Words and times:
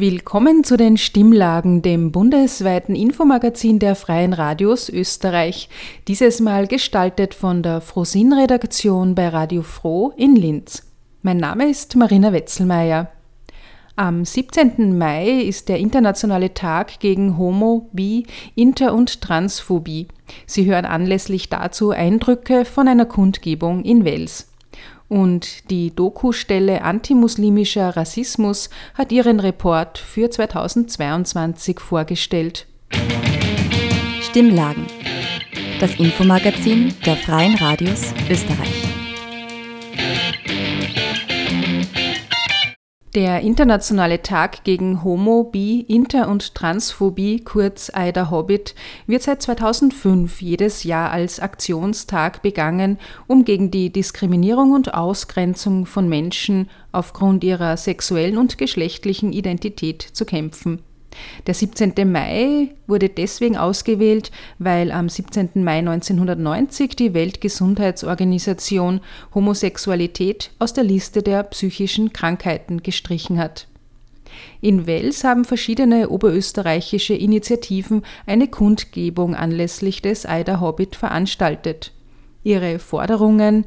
Willkommen 0.00 0.62
zu 0.62 0.76
den 0.76 0.96
Stimmlagen, 0.96 1.82
dem 1.82 2.12
bundesweiten 2.12 2.94
Infomagazin 2.94 3.80
der 3.80 3.96
Freien 3.96 4.32
Radios 4.32 4.88
Österreich. 4.88 5.68
Dieses 6.06 6.38
Mal 6.38 6.68
gestaltet 6.68 7.34
von 7.34 7.64
der 7.64 7.80
Frosin-Redaktion 7.80 9.16
bei 9.16 9.28
Radio 9.28 9.62
Froh 9.62 10.12
in 10.16 10.36
Linz. 10.36 10.84
Mein 11.22 11.38
Name 11.38 11.68
ist 11.68 11.96
Marina 11.96 12.32
Wetzelmeier. 12.32 13.10
Am 13.96 14.24
17. 14.24 14.96
Mai 14.96 15.30
ist 15.40 15.68
der 15.68 15.78
internationale 15.78 16.54
Tag 16.54 17.00
gegen 17.00 17.36
Homo, 17.36 17.88
Bi, 17.92 18.24
Inter- 18.54 18.94
und 18.94 19.20
Transphobie. 19.20 20.06
Sie 20.46 20.64
hören 20.66 20.84
anlässlich 20.84 21.48
dazu 21.48 21.90
Eindrücke 21.90 22.64
von 22.64 22.86
einer 22.86 23.06
Kundgebung 23.06 23.82
in 23.82 24.04
Wels. 24.04 24.46
Und 25.08 25.70
die 25.70 25.94
Doku-Stelle 25.94 26.82
Antimuslimischer 26.82 27.96
Rassismus 27.96 28.68
hat 28.94 29.10
ihren 29.10 29.40
Report 29.40 29.98
für 29.98 30.30
2022 30.30 31.80
vorgestellt. 31.80 32.66
Stimmlagen. 34.20 34.86
Das 35.80 35.94
Infomagazin 35.94 36.94
der 37.06 37.16
Freien 37.16 37.54
Radios 37.54 38.12
Österreich. 38.28 38.87
Der 43.18 43.40
Internationale 43.40 44.22
Tag 44.22 44.62
gegen 44.62 45.02
Homo, 45.02 45.42
Bi, 45.42 45.80
Inter- 45.80 46.28
und 46.28 46.54
Transphobie, 46.54 47.40
kurz 47.40 47.90
AIDA 47.92 48.30
Hobbit, 48.30 48.76
wird 49.08 49.22
seit 49.22 49.42
2005 49.42 50.40
jedes 50.40 50.84
Jahr 50.84 51.10
als 51.10 51.40
Aktionstag 51.40 52.42
begangen, 52.42 52.96
um 53.26 53.44
gegen 53.44 53.72
die 53.72 53.90
Diskriminierung 53.90 54.70
und 54.70 54.94
Ausgrenzung 54.94 55.84
von 55.84 56.08
Menschen 56.08 56.70
aufgrund 56.92 57.42
ihrer 57.42 57.76
sexuellen 57.76 58.38
und 58.38 58.56
geschlechtlichen 58.56 59.32
Identität 59.32 60.00
zu 60.00 60.24
kämpfen. 60.24 60.84
Der 61.46 61.54
17. 61.54 61.94
Mai 62.10 62.74
wurde 62.86 63.08
deswegen 63.08 63.56
ausgewählt, 63.56 64.30
weil 64.58 64.92
am 64.92 65.08
17. 65.08 65.50
Mai 65.54 65.78
1990 65.78 66.96
die 66.96 67.14
Weltgesundheitsorganisation 67.14 69.00
Homosexualität 69.34 70.50
aus 70.58 70.74
der 70.74 70.84
Liste 70.84 71.22
der 71.22 71.44
psychischen 71.44 72.12
Krankheiten 72.12 72.82
gestrichen 72.82 73.38
hat. 73.38 73.68
In 74.60 74.86
Wels 74.86 75.24
haben 75.24 75.44
verschiedene 75.44 76.10
oberösterreichische 76.10 77.14
Initiativen 77.14 78.02
eine 78.26 78.46
Kundgebung 78.48 79.34
anlässlich 79.34 80.02
des 80.02 80.26
Eider 80.26 80.60
Hobbit 80.60 80.94
veranstaltet. 80.96 81.92
Ihre 82.44 82.78
Forderungen, 82.78 83.64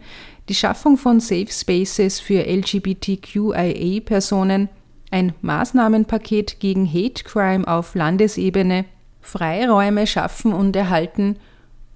die 0.50 0.56
Schaffung 0.56 0.98
von 0.98 1.20
Safe 1.20 1.48
Spaces 1.50 2.20
für 2.20 2.46
LGBTQIA-Personen, 2.46 4.70
ein 5.12 5.34
Maßnahmenpaket 5.42 6.60
gegen 6.60 6.88
Hate 6.88 7.24
Crime 7.24 7.68
auf 7.68 7.96
Landesebene, 7.96 8.86
Freiräume 9.22 10.08
schaffen 10.08 10.54
und 10.54 10.76
erhalten 10.76 11.38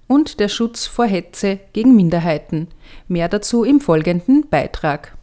und 0.06 0.38
der 0.38 0.48
Schutz 0.48 0.86
vor 0.86 1.06
Hetze 1.06 1.58
gegen 1.72 1.96
Minderheiten. 1.96 2.68
Mehr 3.08 3.28
dazu 3.28 3.64
im 3.64 3.80
folgenden 3.80 4.48
Beitrag. 4.48 5.16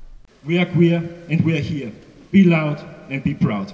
We 0.43 0.59
are 0.59 0.67
queer 0.67 1.03
and 1.29 1.45
we 1.45 1.53
are 1.53 1.61
here. 1.61 1.91
Be 2.31 2.41
loud 2.41 2.83
and 3.09 3.23
be 3.23 3.33
proud. 3.35 3.73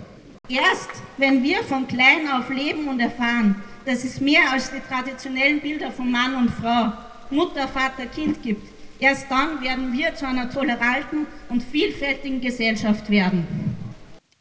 Erst 0.50 0.90
wenn 1.18 1.42
wir 1.42 1.64
von 1.64 1.88
klein 1.88 2.28
auf 2.32 2.50
leben 2.50 2.88
und 2.88 3.00
erfahren, 3.00 3.56
dass 3.86 4.04
es 4.04 4.20
mehr 4.20 4.52
als 4.52 4.72
die 4.72 4.82
traditionellen 4.88 5.62
Bilder 5.62 5.92
von 5.92 6.12
Mann 6.12 6.36
und 6.36 6.50
Frau, 6.52 6.92
Mutter, 7.30 7.68
Vater, 7.68 8.06
Kind 8.08 8.42
gibt, 8.44 8.68
erst 9.00 9.30
dann 9.32 9.62
werden 9.64 9.94
wir 9.94 10.14
zu 10.16 10.28
einer 10.28 10.50
toleranten 10.50 11.26
und 11.50 11.64
vielfältigen 11.64 12.42
Gesellschaft 12.42 13.10
werden. 13.10 13.48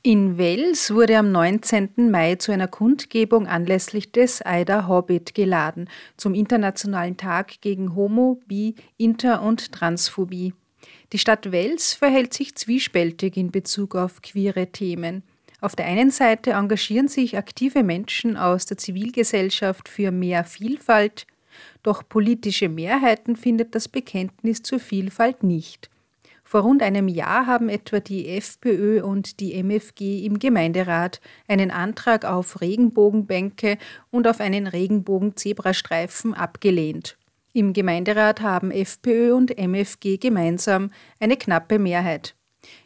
In 0.08 0.38
Wels 0.38 0.94
wurde 0.94 1.18
am 1.18 1.30
19. 1.32 2.10
Mai 2.10 2.36
zu 2.36 2.50
einer 2.50 2.66
Kundgebung 2.66 3.46
anlässlich 3.46 4.10
des 4.10 4.40
Eider 4.40 4.88
Hobbit 4.88 5.34
geladen, 5.34 5.90
zum 6.16 6.32
Internationalen 6.32 7.18
Tag 7.18 7.60
gegen 7.60 7.94
Homo, 7.94 8.40
Bi, 8.46 8.74
Inter- 8.96 9.42
und 9.42 9.70
Transphobie. 9.70 10.54
Die 11.12 11.18
Stadt 11.18 11.52
Wels 11.52 11.92
verhält 11.92 12.32
sich 12.32 12.54
zwiespältig 12.54 13.36
in 13.36 13.50
Bezug 13.50 13.94
auf 13.96 14.22
queere 14.22 14.68
Themen. 14.68 15.24
Auf 15.60 15.76
der 15.76 15.84
einen 15.84 16.10
Seite 16.10 16.52
engagieren 16.52 17.08
sich 17.08 17.36
aktive 17.36 17.82
Menschen 17.82 18.38
aus 18.38 18.64
der 18.64 18.78
Zivilgesellschaft 18.78 19.90
für 19.90 20.10
mehr 20.10 20.44
Vielfalt, 20.44 21.26
doch 21.82 22.02
politische 22.08 22.70
Mehrheiten 22.70 23.36
findet 23.36 23.74
das 23.74 23.88
Bekenntnis 23.88 24.62
zur 24.62 24.80
Vielfalt 24.80 25.42
nicht. 25.42 25.90
Vor 26.48 26.62
rund 26.62 26.82
einem 26.82 27.08
Jahr 27.08 27.46
haben 27.46 27.68
etwa 27.68 28.00
die 28.00 28.26
FPÖ 28.26 29.02
und 29.02 29.38
die 29.38 29.52
MFG 29.62 30.24
im 30.24 30.38
Gemeinderat 30.38 31.20
einen 31.46 31.70
Antrag 31.70 32.24
auf 32.24 32.62
Regenbogenbänke 32.62 33.76
und 34.10 34.26
auf 34.26 34.40
einen 34.40 34.66
Regenbogen-Zebrastreifen 34.66 36.32
abgelehnt. 36.32 37.18
Im 37.52 37.74
Gemeinderat 37.74 38.40
haben 38.40 38.70
FPÖ 38.70 39.34
und 39.34 39.58
MFG 39.58 40.16
gemeinsam 40.16 40.90
eine 41.20 41.36
knappe 41.36 41.78
Mehrheit. 41.78 42.34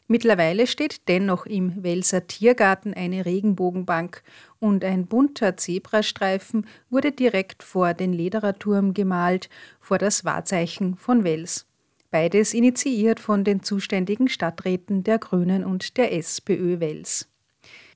Mittlerweile 0.09 0.67
steht 0.67 1.07
dennoch 1.07 1.47
im 1.47 1.85
Welser 1.85 2.27
Tiergarten 2.27 2.95
eine 2.95 3.25
Regenbogenbank 3.25 4.25
und 4.59 4.85
ein 4.85 5.07
bunter 5.07 5.57
Zebrastreifen 5.57 6.67
wurde 6.91 7.13
direkt 7.13 7.63
vor 7.63 7.95
den 7.95 8.13
Lederer 8.13 8.59
Turm 8.59 8.93
gemalt, 8.93 9.49
vor 9.79 9.99
das 9.99 10.25
Wahrzeichen 10.25 10.97
von 10.97 11.23
Wels. 11.23 11.69
Beides 12.13 12.53
initiiert 12.53 13.21
von 13.21 13.43
den 13.43 13.63
zuständigen 13.63 14.29
Stadträten 14.29 15.03
der 15.03 15.19
Grünen 15.19 15.65
und 15.65 15.97
der 15.97 16.13
SPÖ 16.13 16.79
Wels. 16.79 17.27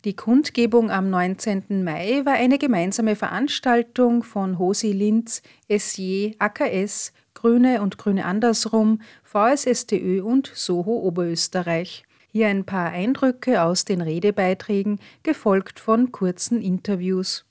Die 0.06 0.16
Kundgebung 0.16 0.90
am 0.90 1.10
19. 1.10 1.84
Mai 1.84 2.22
war 2.24 2.32
eine 2.32 2.56
gemeinsame 2.56 3.14
Veranstaltung 3.14 4.22
von 4.22 4.58
Hosi 4.58 4.92
Linz, 4.92 5.42
SJ, 5.68 6.32
AKS, 6.38 7.12
Grüne 7.34 7.82
und 7.82 7.98
Grüne 7.98 8.24
andersrum, 8.24 9.02
VSSTÖ 9.22 10.22
und 10.22 10.50
Soho 10.54 10.96
Oberösterreich. 11.00 12.04
Hier 12.32 12.48
ein 12.48 12.64
paar 12.64 12.92
Eindrücke 12.92 13.62
aus 13.62 13.84
den 13.84 14.00
Redebeiträgen, 14.00 14.98
gefolgt 15.24 15.78
von 15.78 16.10
kurzen 16.10 16.62
Interviews. 16.62 17.44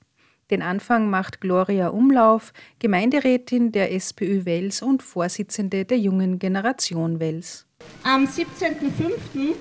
Den 0.50 0.62
Anfang 0.62 1.10
macht 1.10 1.40
Gloria 1.40 1.88
Umlauf, 1.88 2.52
Gemeinderätin 2.78 3.72
der 3.72 3.92
SPÖ 3.92 4.44
Wels 4.44 4.80
und 4.80 5.02
Vorsitzende 5.02 5.84
der 5.84 5.98
jungen 5.98 6.38
Generation 6.38 7.18
Wels. 7.18 7.66
Am 8.04 8.26
17.05. 8.26 9.54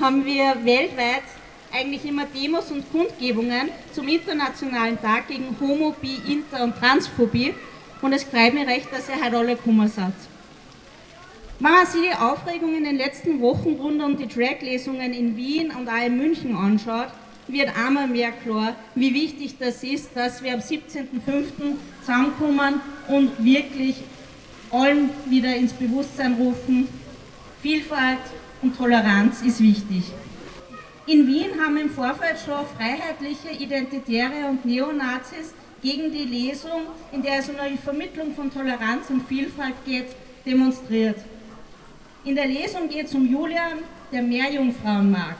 haben 0.00 0.24
wir 0.24 0.56
weltweit 0.64 1.22
eigentlich 1.72 2.04
immer 2.04 2.24
Demos 2.26 2.72
und 2.72 2.90
Kundgebungen 2.90 3.68
zum 3.92 4.08
Internationalen 4.08 5.00
Tag 5.00 5.28
gegen 5.28 5.56
Homo, 5.60 5.94
Bi, 6.00 6.16
Inter- 6.26 6.64
und 6.64 6.76
Transphobie. 6.76 7.54
Und 8.02 8.12
es 8.12 8.24
freut 8.24 8.54
mich 8.54 8.66
recht, 8.66 8.92
dass 8.92 9.08
ihr 9.08 9.24
heute 9.24 9.38
alle 9.38 9.54
gekommen 9.54 9.86
seid. 9.86 10.12
Wenn 11.60 11.70
man 11.70 11.86
sich 11.86 12.00
die 12.00 12.16
Aufregung 12.16 12.74
in 12.74 12.82
den 12.82 12.96
letzten 12.96 13.40
Wochen 13.40 13.74
rund 13.74 14.02
um 14.02 14.16
die 14.16 14.26
Drag-Lesungen 14.26 15.12
in 15.12 15.36
Wien 15.36 15.70
und 15.70 15.88
auch 15.88 16.04
in 16.04 16.16
München 16.16 16.56
anschaut, 16.56 17.12
wird 17.52 17.76
einmal 17.76 18.06
mehr 18.06 18.32
klar, 18.32 18.74
wie 18.94 19.14
wichtig 19.14 19.56
das 19.58 19.82
ist, 19.82 20.10
dass 20.14 20.42
wir 20.42 20.54
am 20.54 20.60
17.05. 20.60 21.76
zusammenkommen 22.00 22.80
und 23.08 23.44
wirklich 23.44 23.96
allen 24.70 25.10
wieder 25.26 25.54
ins 25.56 25.72
Bewusstsein 25.72 26.34
rufen, 26.34 26.88
Vielfalt 27.62 28.18
und 28.62 28.76
Toleranz 28.76 29.42
ist 29.42 29.60
wichtig. 29.60 30.04
In 31.06 31.26
Wien 31.26 31.60
haben 31.60 31.76
im 31.76 31.90
Vorfeld 31.90 32.38
schon 32.44 32.64
freiheitliche 32.76 33.50
Identitäre 33.62 34.48
und 34.48 34.64
Neonazis 34.64 35.52
gegen 35.82 36.12
die 36.12 36.24
Lesung, 36.24 36.82
in 37.10 37.22
der 37.22 37.38
es 37.38 37.48
um 37.48 37.56
die 37.70 37.78
Vermittlung 37.78 38.34
von 38.34 38.52
Toleranz 38.52 39.10
und 39.10 39.26
Vielfalt 39.26 39.74
geht, 39.84 40.08
demonstriert. 40.46 41.16
In 42.24 42.34
der 42.34 42.46
Lesung 42.46 42.88
geht 42.88 43.06
es 43.06 43.14
um 43.14 43.30
Julian, 43.30 43.78
der 44.12 44.22
mehr 44.22 44.52
Jungfrauen 44.52 45.10
mag 45.10 45.36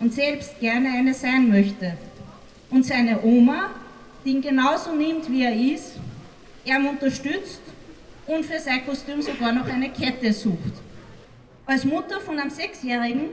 und 0.00 0.12
selbst 0.12 0.58
gerne 0.60 0.88
eine 0.88 1.14
sein 1.14 1.48
möchte. 1.48 1.96
Und 2.70 2.84
seine 2.84 3.22
Oma, 3.22 3.70
die 4.24 4.30
ihn 4.30 4.42
genauso 4.42 4.92
nimmt, 4.94 5.30
wie 5.30 5.44
er 5.44 5.54
ist, 5.54 5.96
er 6.64 6.78
unterstützt 6.78 7.60
und 8.26 8.44
für 8.44 8.58
sein 8.58 8.84
Kostüm 8.86 9.20
sogar 9.22 9.52
noch 9.52 9.68
eine 9.68 9.90
Kette 9.90 10.32
sucht. 10.32 10.74
Als 11.66 11.84
Mutter 11.84 12.20
von 12.20 12.38
einem 12.38 12.50
Sechsjährigen 12.50 13.30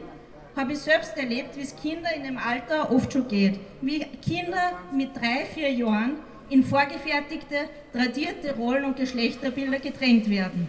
habe 0.55 0.73
ich 0.73 0.79
selbst 0.79 1.17
erlebt, 1.17 1.55
wie 1.55 1.61
es 1.61 1.75
Kinder 1.75 2.13
in 2.13 2.23
dem 2.23 2.37
Alter 2.37 2.91
oft 2.91 3.11
schon 3.11 3.27
geht. 3.27 3.59
Wie 3.81 3.99
Kinder 3.99 4.73
mit 4.93 5.15
drei, 5.15 5.45
vier 5.53 5.71
Jahren 5.71 6.15
in 6.49 6.63
vorgefertigte, 6.63 7.69
tradierte 7.93 8.55
Rollen 8.55 8.85
und 8.85 8.97
Geschlechterbilder 8.97 9.79
gedrängt 9.79 10.29
werden. 10.29 10.67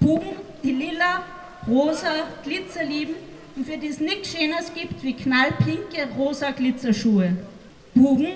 Buben, 0.00 0.30
die 0.62 0.72
lila 0.72 1.22
rosa 1.68 2.10
Glitzer 2.42 2.84
lieben 2.84 3.14
und 3.60 3.66
für 3.66 3.76
die 3.76 3.88
es 3.88 4.00
nichts 4.00 4.32
Schönes 4.32 4.72
gibt 4.72 5.02
wie 5.02 5.12
knallpinke 5.12 6.08
rosa 6.16 6.50
Glitzerschuhe. 6.50 7.36
Buben, 7.94 8.28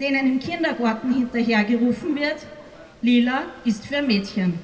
denen 0.00 0.26
im 0.26 0.40
Kindergarten 0.40 1.14
hinterhergerufen 1.14 2.16
wird, 2.16 2.38
lila 3.00 3.42
ist 3.64 3.86
für 3.86 4.02
Mädchen. 4.02 4.58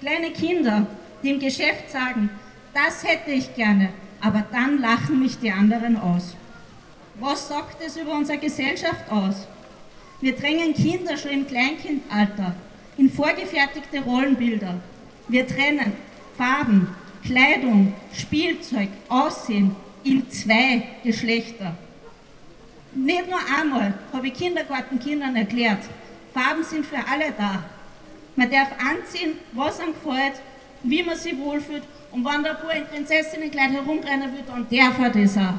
Kleine 0.00 0.30
Kinder, 0.30 0.86
die 1.22 1.32
im 1.32 1.40
Geschäft 1.40 1.90
sagen, 1.90 2.30
das 2.72 3.04
hätte 3.04 3.32
ich 3.32 3.54
gerne, 3.54 3.90
aber 4.22 4.46
dann 4.50 4.80
lachen 4.80 5.20
mich 5.20 5.38
die 5.38 5.50
anderen 5.50 5.98
aus. 5.98 6.34
Was 7.20 7.48
sagt 7.48 7.84
es 7.84 7.98
über 7.98 8.12
unsere 8.12 8.38
Gesellschaft 8.38 9.10
aus? 9.10 9.46
Wir 10.22 10.34
drängen 10.34 10.72
Kinder 10.72 11.18
schon 11.18 11.32
im 11.32 11.46
Kleinkindalter 11.46 12.54
in 12.96 13.10
vorgefertigte 13.10 14.00
Rollenbilder. 14.00 14.76
Wir 15.28 15.46
trennen 15.46 15.92
Farben, 16.38 16.96
Kleidung, 17.28 17.92
Spielzeug, 18.14 18.88
Aussehen 19.10 19.76
in 20.02 20.30
zwei 20.30 20.82
Geschlechter. 21.04 21.76
Nicht 22.94 23.28
nur 23.28 23.38
einmal 23.54 23.92
habe 24.14 24.28
ich 24.28 24.32
Kindergartenkindern 24.32 25.36
erklärt, 25.36 25.80
Farben 26.32 26.64
sind 26.64 26.86
für 26.86 26.96
alle 26.96 27.34
da. 27.36 27.64
Man 28.34 28.50
darf 28.50 28.68
anziehen, 28.78 29.34
was 29.52 29.78
einem 29.78 29.92
gefällt, 29.92 30.40
wie 30.82 31.02
man 31.02 31.18
sich 31.18 31.36
wohlfühlt 31.36 31.82
und 32.12 32.24
wenn 32.24 32.42
da 32.42 32.52
ein 32.52 32.56
paar 32.56 32.80
Prinzessinnenkleid 32.90 33.72
herumrennen 33.72 34.32
will, 34.32 34.44
dann 34.46 34.66
darf 34.70 34.98
er 34.98 35.10
das 35.10 35.36
auch. 35.36 35.54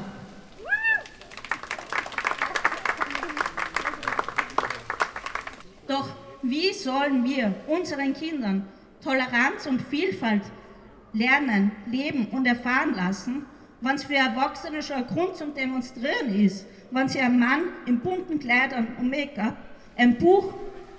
Doch 5.86 6.08
wie 6.42 6.72
sollen 6.72 7.22
wir 7.22 7.54
unseren 7.68 8.12
Kindern 8.12 8.66
Toleranz 9.04 9.66
und 9.66 9.82
Vielfalt 9.82 10.42
lernen, 11.12 11.72
leben 11.86 12.26
und 12.26 12.46
erfahren 12.46 12.94
lassen, 12.94 13.46
wenn 13.80 13.96
es 13.96 14.04
für 14.04 14.16
Erwachsene 14.16 14.82
schon 14.82 14.96
ein 14.96 15.06
Grund 15.06 15.36
zum 15.36 15.54
Demonstrieren 15.54 16.34
ist, 16.34 16.66
wenn 16.90 17.08
sie 17.08 17.20
ein 17.20 17.38
Mann 17.38 17.62
in 17.86 18.00
bunten 18.00 18.38
Kleidern 18.38 18.88
und 18.98 19.10
Make-up 19.10 19.56
ein 19.96 20.16
Buch 20.18 20.54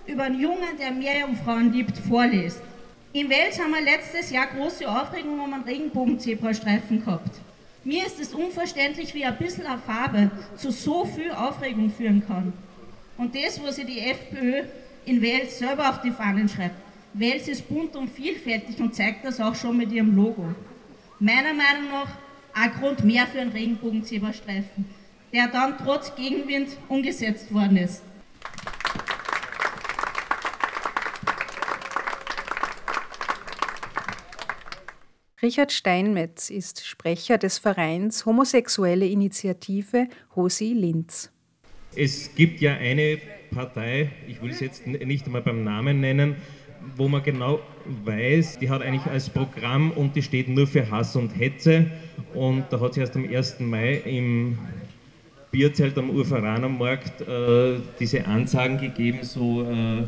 über 0.06 0.24
einen 0.24 0.40
Jungen, 0.40 0.78
der 0.80 0.92
Meerjungfrauen 0.92 1.72
liebt, 1.72 1.98
vorliest. 1.98 2.62
In 3.14 3.30
Wels 3.30 3.60
haben 3.60 3.72
wir 3.72 3.82
letztes 3.82 4.32
Jahr 4.32 4.48
große 4.48 4.90
Aufregung 4.90 5.40
um 5.40 5.54
einen 5.54 5.64
Regenbogen-Zebrastreifen 5.64 7.04
gehabt. 7.04 7.40
Mir 7.84 8.06
ist 8.06 8.20
es 8.20 8.34
unverständlich, 8.34 9.14
wie 9.14 9.26
ein 9.26 9.38
bisschen 9.38 9.66
Farbe 9.86 10.32
zu 10.56 10.72
so 10.72 11.04
viel 11.06 11.32
Aufregung 11.32 11.92
führen 11.92 12.24
kann. 12.26 12.54
Und 13.18 13.36
das, 13.36 13.62
was 13.62 13.76
sich 13.76 13.86
die 13.86 14.00
FPÖ 14.00 14.64
in 15.06 15.22
Wels 15.22 15.60
selber 15.60 15.90
auf 15.90 16.02
die 16.02 16.12
Fahnen 16.12 16.48
schreibt. 16.48 16.76
Wels 17.14 17.48
ist 17.48 17.68
bunt 17.68 17.96
und 17.96 18.10
vielfältig 18.10 18.80
und 18.80 18.96
zeigt 18.96 19.26
das 19.26 19.42
auch 19.42 19.56
schon 19.56 19.78
mit 19.78 19.92
ihrem 19.92 20.16
Logo. 20.16 20.56
Meiner 21.20 21.54
Meinung 21.54 21.92
nach 21.92 22.18
ein 22.54 22.72
Grund 22.72 23.04
mehr 23.04 23.28
für 23.28 23.42
einen 23.42 23.52
Regenbogen-Zebrastreifen, 23.52 24.86
der 25.34 25.48
dann 25.48 25.78
trotz 25.78 26.16
Gegenwind 26.16 26.70
umgesetzt 26.88 27.54
worden 27.54 27.78
ist. 27.78 28.02
Richard 35.42 35.72
Steinmetz 35.72 36.50
ist 36.52 36.86
Sprecher 36.86 37.38
des 37.40 37.58
Vereins 37.58 38.26
Homosexuelle 38.26 39.08
Initiative 39.08 40.08
Hosi 40.36 40.74
Linz. 40.74 41.32
Es 41.96 42.36
gibt 42.36 42.62
ja 42.62 42.76
eine 42.76 43.18
Partei, 43.50 44.12
ich 44.28 44.42
will 44.42 44.52
es 44.52 44.60
jetzt 44.60 44.86
nicht 44.88 45.26
einmal 45.26 45.42
beim 45.42 45.64
Namen 45.64 46.00
nennen, 46.00 46.36
wo 46.96 47.08
man 47.08 47.24
genau 47.24 47.60
weiß, 48.06 48.60
die 48.60 48.70
hat 48.70 48.82
eigentlich 48.82 49.12
als 49.12 49.30
Programm 49.30 49.92
und 49.92 50.16
die 50.16 50.22
steht 50.22 50.50
nur 50.50 50.68
für 50.68 50.90
Hass 50.90 51.16
und 51.16 51.30
Hetze. 51.30 51.88
Und 52.34 52.66
da 52.70 52.80
hat 52.80 52.94
sie 52.94 53.02
erst 53.02 53.16
am 53.16 53.28
1. 53.28 53.60
Mai 53.60 54.02
im 54.06 54.58
Bierzelt 55.52 55.98
am 55.98 56.10
Urveranermarkt 56.10 57.22
äh, 57.22 57.80
diese 58.00 58.26
Ansagen 58.26 58.78
gegeben, 58.78 59.20
so 59.24 59.64
äh, 59.64 60.04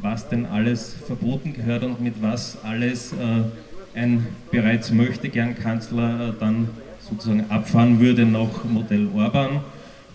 was 0.00 0.28
denn 0.28 0.46
alles 0.46 0.94
verboten 1.06 1.54
gehört 1.54 1.84
und 1.84 2.00
mit 2.00 2.14
was 2.20 2.62
alles 2.62 3.12
äh, 3.12 3.98
ein 3.98 4.26
bereits 4.50 4.90
möchte 4.90 5.28
gern 5.28 5.54
Kanzler 5.54 6.28
äh, 6.28 6.32
dann 6.38 6.68
sozusagen 7.00 7.50
abfahren 7.50 8.00
würde 8.00 8.26
nach 8.26 8.64
Modell 8.64 9.08
Orban 9.14 9.60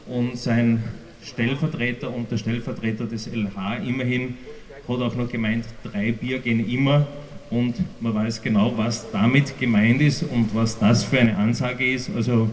und 0.07 0.37
sein 0.37 0.83
Stellvertreter 1.23 2.13
und 2.13 2.31
der 2.31 2.37
Stellvertreter 2.37 3.05
des 3.05 3.27
LH 3.27 3.77
immerhin 3.85 4.35
hat 4.87 5.01
auch 5.01 5.15
noch 5.15 5.29
gemeint, 5.29 5.65
drei 5.83 6.11
Bier 6.11 6.39
gehen 6.39 6.69
immer 6.69 7.07
und 7.49 7.75
man 8.01 8.13
weiß 8.13 8.41
genau, 8.41 8.73
was 8.75 9.11
damit 9.11 9.59
gemeint 9.59 10.01
ist 10.01 10.23
und 10.23 10.53
was 10.53 10.79
das 10.79 11.03
für 11.03 11.19
eine 11.19 11.37
Ansage 11.37 11.93
ist. 11.93 12.09
Also 12.15 12.49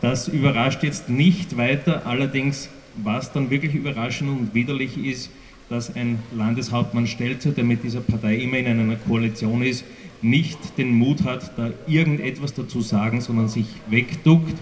das 0.00 0.28
überrascht 0.28 0.82
jetzt 0.82 1.08
nicht 1.08 1.56
weiter, 1.56 2.06
allerdings 2.06 2.68
was 2.96 3.32
dann 3.32 3.50
wirklich 3.50 3.74
überraschend 3.74 4.30
und 4.30 4.54
widerlich 4.54 4.96
ist, 4.96 5.30
dass 5.68 5.94
ein 5.94 6.18
Landeshauptmann 6.34 7.06
Stelzer, 7.06 7.50
der 7.50 7.64
mit 7.64 7.84
dieser 7.84 8.00
Partei 8.00 8.36
immer 8.36 8.56
in 8.56 8.66
einer 8.66 8.96
Koalition 8.96 9.62
ist, 9.62 9.84
nicht 10.22 10.58
den 10.78 10.92
Mut 10.92 11.24
hat, 11.24 11.56
da 11.56 11.70
irgendetwas 11.86 12.54
dazu 12.54 12.80
sagen, 12.80 13.20
sondern 13.20 13.48
sich 13.48 13.66
wegduckt 13.88 14.54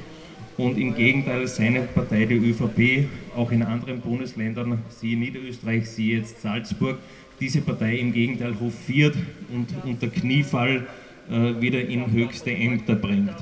und 0.59 0.79
im 0.79 0.95
Gegenteil 0.95 1.47
seine 1.47 1.83
Partei, 1.83 2.25
die 2.25 2.37
ÖVP, 2.37 3.09
auch 3.37 3.51
in 3.51 3.63
anderen 3.63 4.01
Bundesländern, 4.01 4.79
siehe 4.89 5.17
Niederösterreich, 5.17 5.89
siehe 5.89 6.19
jetzt 6.19 6.41
Salzburg, 6.41 6.99
diese 7.41 7.61
Partei 7.61 7.97
im 7.97 8.13
Gegenteil 8.13 8.59
hofiert 8.59 9.15
und 9.53 9.69
unter 9.85 10.09
Kniefall 10.09 10.87
äh, 11.31 11.61
wieder 11.61 11.81
in 11.81 12.11
höchste 12.11 12.51
Ämter 12.51 12.95
bringt. 12.95 13.35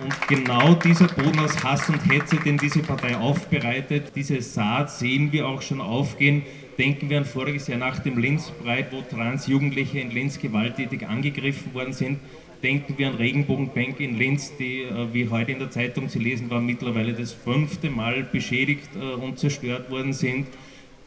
Und 0.00 0.28
genau 0.28 0.74
dieser 0.74 1.08
Boden 1.08 1.40
aus 1.40 1.62
Hass 1.64 1.88
und 1.88 2.00
Hetze, 2.10 2.36
den 2.36 2.56
diese 2.56 2.80
Partei 2.80 3.16
aufbereitet, 3.16 4.12
diese 4.14 4.40
Saat 4.42 4.92
sehen 4.92 5.32
wir 5.32 5.48
auch 5.48 5.60
schon 5.60 5.80
aufgehen. 5.80 6.42
Denken 6.78 7.10
wir 7.10 7.18
an 7.18 7.24
voriges 7.24 7.66
Jahr 7.66 7.78
nach 7.78 7.98
dem 7.98 8.16
Linzbreit, 8.16 8.92
wo 8.92 9.00
Transjugendliche 9.00 9.98
in 9.98 10.12
Linz 10.12 10.38
gewalttätig 10.38 11.06
angegriffen 11.08 11.74
worden 11.74 11.92
sind. 11.92 12.18
Denken 12.62 12.98
wir 12.98 13.08
an 13.08 13.14
Regenbogenbänke 13.14 14.02
in 14.02 14.18
Linz, 14.18 14.52
die, 14.56 14.82
äh, 14.82 15.12
wie 15.12 15.28
heute 15.28 15.52
in 15.52 15.60
der 15.60 15.70
Zeitung 15.70 16.08
zu 16.08 16.18
lesen 16.18 16.50
war, 16.50 16.60
mittlerweile 16.60 17.12
das 17.12 17.32
fünfte 17.32 17.88
Mal 17.88 18.24
beschädigt 18.24 18.88
äh, 18.96 19.14
und 19.14 19.38
zerstört 19.38 19.90
worden 19.90 20.12
sind 20.12 20.46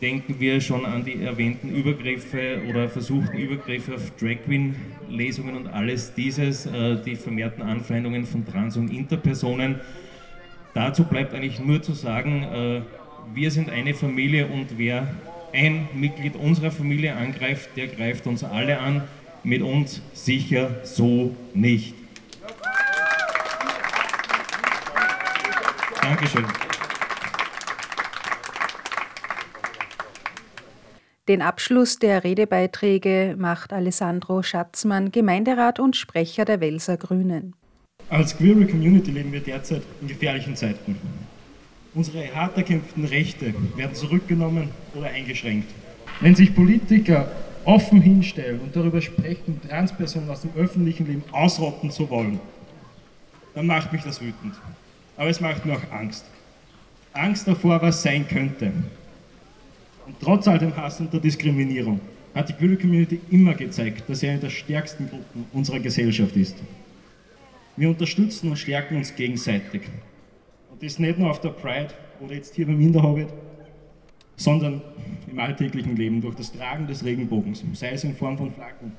denken 0.01 0.39
wir 0.39 0.59
schon 0.61 0.83
an 0.83 1.05
die 1.05 1.21
erwähnten 1.21 1.69
Übergriffe 1.69 2.63
oder 2.67 2.89
versuchten 2.89 3.37
Übergriffe 3.37 3.93
auf 3.93 4.11
Drag 4.19 4.37
Queen 4.45 4.75
Lesungen 5.07 5.55
und 5.55 5.67
alles 5.67 6.15
dieses, 6.15 6.65
äh, 6.65 6.97
die 7.05 7.15
vermehrten 7.15 7.61
Anfeindungen 7.61 8.25
von 8.25 8.43
Trans- 8.43 8.77
und 8.77 8.91
Interpersonen. 8.91 9.75
Dazu 10.73 11.03
bleibt 11.03 11.35
eigentlich 11.35 11.59
nur 11.59 11.83
zu 11.83 11.93
sagen, 11.93 12.83
wir 13.33 13.51
sind 13.51 13.69
eine 13.69 13.93
Familie 13.93 14.47
und 14.47 14.77
wer 14.77 15.05
ein 15.53 15.89
Mitglied 15.93 16.37
unserer 16.37 16.71
Familie 16.71 17.13
angreift, 17.13 17.71
der 17.75 17.87
greift 17.87 18.25
uns 18.25 18.41
alle 18.41 18.79
an, 18.79 19.03
mit 19.43 19.61
uns 19.61 20.01
sicher 20.13 20.81
so 20.83 21.35
nicht. 21.53 21.95
Dankeschön. 26.01 26.45
Den 31.27 31.41
Abschluss 31.41 31.97
der 31.97 32.23
Redebeiträge 32.23 33.35
macht 33.37 33.71
Alessandro 33.71 34.43
Schatzmann, 34.43 35.11
Gemeinderat 35.11 35.79
und 35.79 35.95
Sprecher 35.95 36.45
der 36.45 36.59
Welser 36.59 36.97
Grünen. 36.97 37.53
Als 38.09 38.35
Queer 38.35 38.67
Community 38.67 39.11
leben 39.11 39.31
wir 39.31 39.39
derzeit 39.39 39.83
in 40.01 40.07
gefährlichen 40.07 40.55
Zeiten. 40.55 40.97
Unsere 41.93 42.33
hart 42.35 42.57
erkämpften 42.57 43.05
Rechte 43.05 43.53
werden 43.77 43.95
zurückgenommen 43.95 44.69
oder 44.95 45.07
eingeschränkt. 45.07 45.69
Wenn 46.19 46.35
sich 46.35 46.53
Politiker 46.53 47.31
offen 47.65 48.01
hinstellen 48.01 48.59
und 48.59 48.75
darüber 48.75 49.01
sprechen, 49.01 49.59
Transpersonen 49.67 50.29
aus 50.29 50.41
dem 50.41 50.51
öffentlichen 50.55 51.07
Leben 51.07 51.23
ausrotten 51.31 51.91
zu 51.91 52.09
wollen, 52.09 52.39
dann 53.53 53.67
macht 53.67 53.91
mich 53.91 54.03
das 54.03 54.21
wütend. 54.21 54.55
Aber 55.17 55.29
es 55.29 55.41
macht 55.41 55.65
mir 55.65 55.73
auch 55.73 55.91
Angst. 55.91 56.25
Angst 57.13 57.47
davor, 57.47 57.81
was 57.81 58.01
sein 58.01 58.27
könnte. 58.27 58.71
Und 60.05 60.15
trotz 60.19 60.47
all 60.47 60.57
dem 60.57 60.75
Hass 60.75 60.99
und 60.99 61.11
der 61.13 61.19
Diskriminierung 61.19 61.99
hat 62.33 62.49
die 62.49 62.53
Queer 62.53 62.77
Community 62.77 63.19
immer 63.29 63.53
gezeigt, 63.53 64.09
dass 64.09 64.21
sie 64.21 64.29
eine 64.29 64.39
der 64.39 64.49
stärksten 64.49 65.09
Gruppen 65.09 65.45
unserer 65.51 65.79
Gesellschaft 65.79 66.35
ist. 66.35 66.55
Wir 67.75 67.89
unterstützen 67.89 68.49
und 68.49 68.57
stärken 68.57 68.97
uns 68.97 69.15
gegenseitig. 69.15 69.81
Und 70.71 70.81
das 70.81 70.99
nicht 70.99 71.19
nur 71.19 71.29
auf 71.29 71.41
der 71.41 71.49
Pride 71.49 71.89
oder 72.19 72.35
jetzt 72.35 72.55
hier 72.55 72.67
beim 72.67 72.79
Inderhobbit, 72.79 73.27
sondern 74.43 74.81
im 75.31 75.39
alltäglichen 75.39 75.95
Leben 75.95 76.21
durch 76.21 76.35
das 76.35 76.51
Tragen 76.51 76.87
des 76.87 77.03
Regenbogens, 77.03 77.63
sei 77.73 77.91
es 77.91 78.03
in 78.03 78.15
Form 78.15 78.37
von 78.37 78.51
Flaggen, 78.53 78.91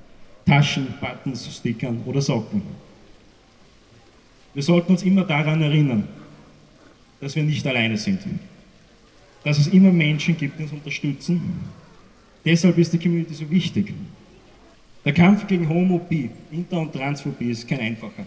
Taschen, 0.46 0.88
Buttons, 1.00 1.56
Stickern 1.56 2.00
oder 2.06 2.20
Socken. 2.20 2.62
Wir 4.54 4.62
sollten 4.62 4.92
uns 4.92 5.02
immer 5.02 5.24
daran 5.24 5.62
erinnern, 5.62 6.08
dass 7.20 7.36
wir 7.36 7.42
nicht 7.42 7.66
alleine 7.66 7.96
sind 7.96 8.20
dass 9.44 9.58
es 9.58 9.68
immer 9.68 9.92
Menschen 9.92 10.36
gibt, 10.36 10.58
die 10.58 10.64
uns 10.64 10.72
unterstützen. 10.72 11.40
Deshalb 12.44 12.78
ist 12.78 12.92
die 12.92 12.98
Community 12.98 13.34
so 13.34 13.50
wichtig. 13.50 13.92
Der 15.04 15.12
Kampf 15.12 15.46
gegen 15.46 15.68
Homophobie, 15.68 16.30
Inter- 16.50 16.80
und 16.80 16.92
Transphobie 16.92 17.50
ist 17.50 17.66
kein 17.66 17.80
einfacher. 17.80 18.24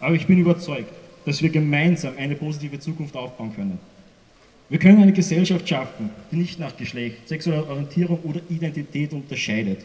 Aber 0.00 0.14
ich 0.14 0.26
bin 0.26 0.38
überzeugt, 0.38 0.92
dass 1.24 1.40
wir 1.40 1.50
gemeinsam 1.50 2.14
eine 2.18 2.34
positive 2.34 2.78
Zukunft 2.78 3.16
aufbauen 3.16 3.54
können. 3.54 3.78
Wir 4.70 4.78
können 4.78 5.02
eine 5.02 5.12
Gesellschaft 5.12 5.68
schaffen, 5.68 6.10
die 6.30 6.36
nicht 6.36 6.58
nach 6.58 6.76
Geschlecht, 6.76 7.28
sexueller 7.28 7.68
Orientierung 7.68 8.18
oder 8.22 8.40
Identität 8.48 9.12
unterscheidet, 9.12 9.84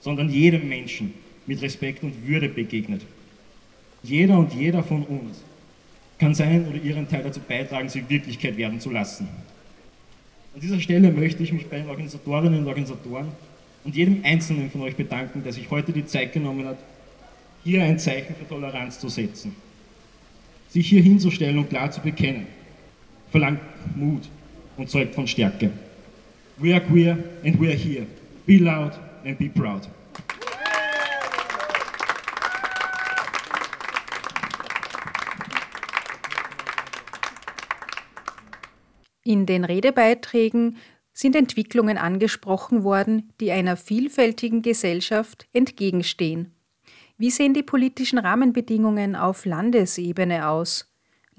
sondern 0.00 0.28
jedem 0.28 0.68
Menschen 0.68 1.14
mit 1.46 1.62
Respekt 1.62 2.02
und 2.02 2.26
Würde 2.26 2.48
begegnet. 2.48 3.02
Jeder 4.02 4.38
und 4.38 4.52
jeder 4.52 4.82
von 4.82 5.04
uns 5.04 5.42
kann 6.18 6.34
seinen 6.34 6.68
oder 6.68 6.82
ihren 6.82 7.08
Teil 7.08 7.22
dazu 7.22 7.40
beitragen, 7.40 7.88
sie 7.88 8.08
Wirklichkeit 8.08 8.56
werden 8.56 8.78
zu 8.78 8.90
lassen. 8.90 9.26
An 10.54 10.60
dieser 10.60 10.80
Stelle 10.80 11.10
möchte 11.10 11.42
ich 11.42 11.52
mich 11.52 11.66
bei 11.66 11.78
den 11.78 11.88
Organisatorinnen 11.88 12.60
und 12.60 12.66
Organisatoren 12.66 13.28
und 13.84 13.96
jedem 13.96 14.22
Einzelnen 14.22 14.70
von 14.70 14.82
euch 14.82 14.96
bedanken, 14.96 15.42
der 15.42 15.52
sich 15.52 15.70
heute 15.70 15.92
die 15.92 16.04
Zeit 16.04 16.32
genommen 16.32 16.66
hat, 16.66 16.78
hier 17.64 17.82
ein 17.82 17.98
Zeichen 17.98 18.34
für 18.34 18.46
Toleranz 18.46 18.98
zu 18.98 19.08
setzen. 19.08 19.54
Sich 20.68 20.88
hier 20.88 21.02
hinzustellen 21.02 21.58
und 21.58 21.68
klar 21.68 21.90
zu 21.90 22.00
bekennen, 22.00 22.46
verlangt 23.30 23.60
Mut 23.96 24.28
und 24.76 24.90
zeugt 24.90 25.14
von 25.14 25.26
Stärke. 25.26 25.70
We 26.58 26.74
are 26.74 26.84
queer 26.84 27.16
and 27.44 27.60
we 27.60 27.68
are 27.68 27.76
here. 27.76 28.06
Be 28.46 28.58
loud 28.58 28.92
and 29.24 29.38
be 29.38 29.48
proud. 29.48 29.88
In 39.22 39.46
den 39.46 39.64
Redebeiträgen 39.64 40.78
sind 41.12 41.36
Entwicklungen 41.36 41.98
angesprochen 41.98 42.82
worden, 42.82 43.32
die 43.40 43.52
einer 43.52 43.76
vielfältigen 43.76 44.62
Gesellschaft 44.62 45.46
entgegenstehen. 45.52 46.54
Wie 47.16 47.30
sehen 47.30 47.54
die 47.54 47.62
politischen 47.62 48.18
Rahmenbedingungen 48.18 49.14
auf 49.14 49.44
Landesebene 49.44 50.48
aus? 50.48 50.89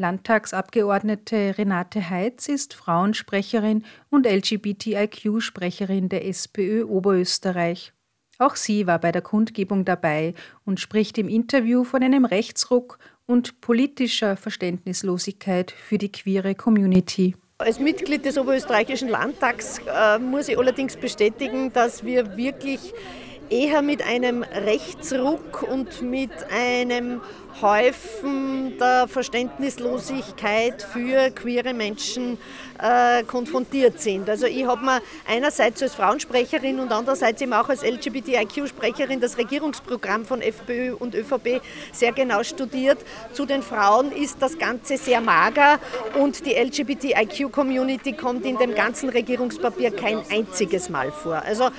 Landtagsabgeordnete 0.01 1.57
Renate 1.57 2.09
Heitz 2.09 2.49
ist 2.49 2.73
Frauensprecherin 2.73 3.85
und 4.09 4.25
LGBTIQ-Sprecherin 4.25 6.09
der 6.09 6.27
SPÖ 6.27 6.83
Oberösterreich. 6.83 7.93
Auch 8.39 8.55
sie 8.55 8.87
war 8.87 8.97
bei 8.97 9.11
der 9.11 9.21
Kundgebung 9.21 9.85
dabei 9.85 10.33
und 10.65 10.79
spricht 10.79 11.19
im 11.19 11.29
Interview 11.29 11.83
von 11.83 12.01
einem 12.01 12.25
Rechtsruck 12.25 12.97
und 13.27 13.61
politischer 13.61 14.35
Verständnislosigkeit 14.35 15.69
für 15.69 15.99
die 15.99 16.11
queere 16.11 16.55
Community. 16.55 17.35
Als 17.59 17.79
Mitglied 17.79 18.25
des 18.25 18.39
Oberösterreichischen 18.39 19.07
Landtags 19.07 19.79
äh, 19.87 20.17
muss 20.17 20.49
ich 20.49 20.57
allerdings 20.57 20.97
bestätigen, 20.97 21.71
dass 21.71 22.03
wir 22.03 22.35
wirklich 22.35 22.91
eher 23.51 23.81
mit 23.81 24.01
einem 24.01 24.43
Rechtsruck 24.43 25.63
und 25.63 26.01
mit 26.01 26.31
einem 26.49 27.21
Häufen 27.61 28.77
der 28.79 29.07
Verständnislosigkeit 29.07 30.81
für 30.81 31.29
queere 31.31 31.73
Menschen 31.73 32.37
äh, 32.81 33.23
konfrontiert 33.23 33.99
sind. 33.99 34.29
Also 34.29 34.47
ich 34.47 34.65
habe 34.65 34.83
mir 34.83 35.01
einerseits 35.27 35.83
als 35.83 35.93
Frauensprecherin 35.93 36.79
und 36.79 36.91
andererseits 36.91 37.41
eben 37.41 37.53
auch 37.53 37.67
als 37.67 37.83
LGBTIQ-Sprecherin 37.83 39.19
das 39.19 39.37
Regierungsprogramm 39.37 40.25
von 40.25 40.41
FPÖ 40.41 40.95
und 40.95 41.13
ÖVP 41.13 41.61
sehr 41.91 42.13
genau 42.13 42.41
studiert. 42.41 42.99
Zu 43.33 43.45
den 43.45 43.61
Frauen 43.61 44.13
ist 44.13 44.37
das 44.41 44.57
Ganze 44.57 44.97
sehr 44.97 45.19
mager 45.19 45.79
und 46.17 46.45
die 46.45 46.55
LGBTIQ-Community 46.55 48.13
kommt 48.13 48.45
in 48.45 48.57
dem 48.57 48.73
ganzen 48.73 49.09
Regierungspapier 49.09 49.91
kein 49.91 50.21
einziges 50.31 50.89
Mal 50.89 51.11
vor. 51.11 51.43
Also 51.43 51.69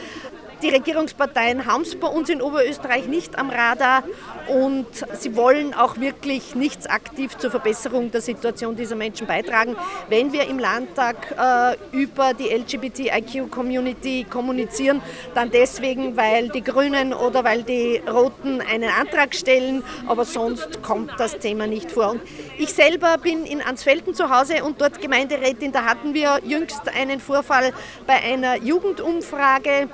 die 0.62 0.68
Regierungsparteien 0.68 1.66
haben 1.66 1.82
es 1.82 1.98
bei 1.98 2.06
uns 2.06 2.28
in 2.28 2.40
Oberösterreich 2.40 3.06
nicht 3.06 3.38
am 3.38 3.50
Radar 3.50 4.04
und 4.48 4.86
sie 5.18 5.36
wollen 5.36 5.74
auch 5.74 5.98
wirklich 5.98 6.54
nichts 6.54 6.86
aktiv 6.86 7.36
zur 7.36 7.50
Verbesserung 7.50 8.10
der 8.10 8.20
Situation 8.20 8.76
dieser 8.76 8.96
Menschen 8.96 9.26
beitragen. 9.26 9.76
Wenn 10.08 10.32
wir 10.32 10.48
im 10.48 10.58
Landtag 10.58 11.34
äh, 11.36 11.96
über 11.96 12.32
die 12.34 12.48
LGBTIQ-Community 12.48 14.24
kommunizieren, 14.30 15.02
dann 15.34 15.50
deswegen, 15.50 16.16
weil 16.16 16.48
die 16.48 16.62
Grünen 16.62 17.12
oder 17.12 17.44
weil 17.44 17.62
die 17.64 18.00
Roten 18.08 18.60
einen 18.60 18.90
Antrag 18.90 19.34
stellen, 19.34 19.82
aber 20.06 20.24
sonst 20.24 20.82
kommt 20.82 21.12
das 21.18 21.38
Thema 21.38 21.66
nicht 21.66 21.90
vor. 21.90 22.12
Und 22.12 22.22
ich 22.58 22.72
selber 22.72 23.18
bin 23.18 23.44
in 23.44 23.62
Ansfelden 23.62 24.14
zu 24.14 24.30
Hause 24.30 24.62
und 24.64 24.80
dort 24.80 25.00
Gemeinderätin. 25.00 25.72
Da 25.72 25.84
hatten 25.84 26.14
wir 26.14 26.40
jüngst 26.44 26.88
einen 26.88 27.20
Vorfall 27.20 27.72
bei 28.06 28.14
einer 28.14 28.56
Jugendumfrage 28.56 29.88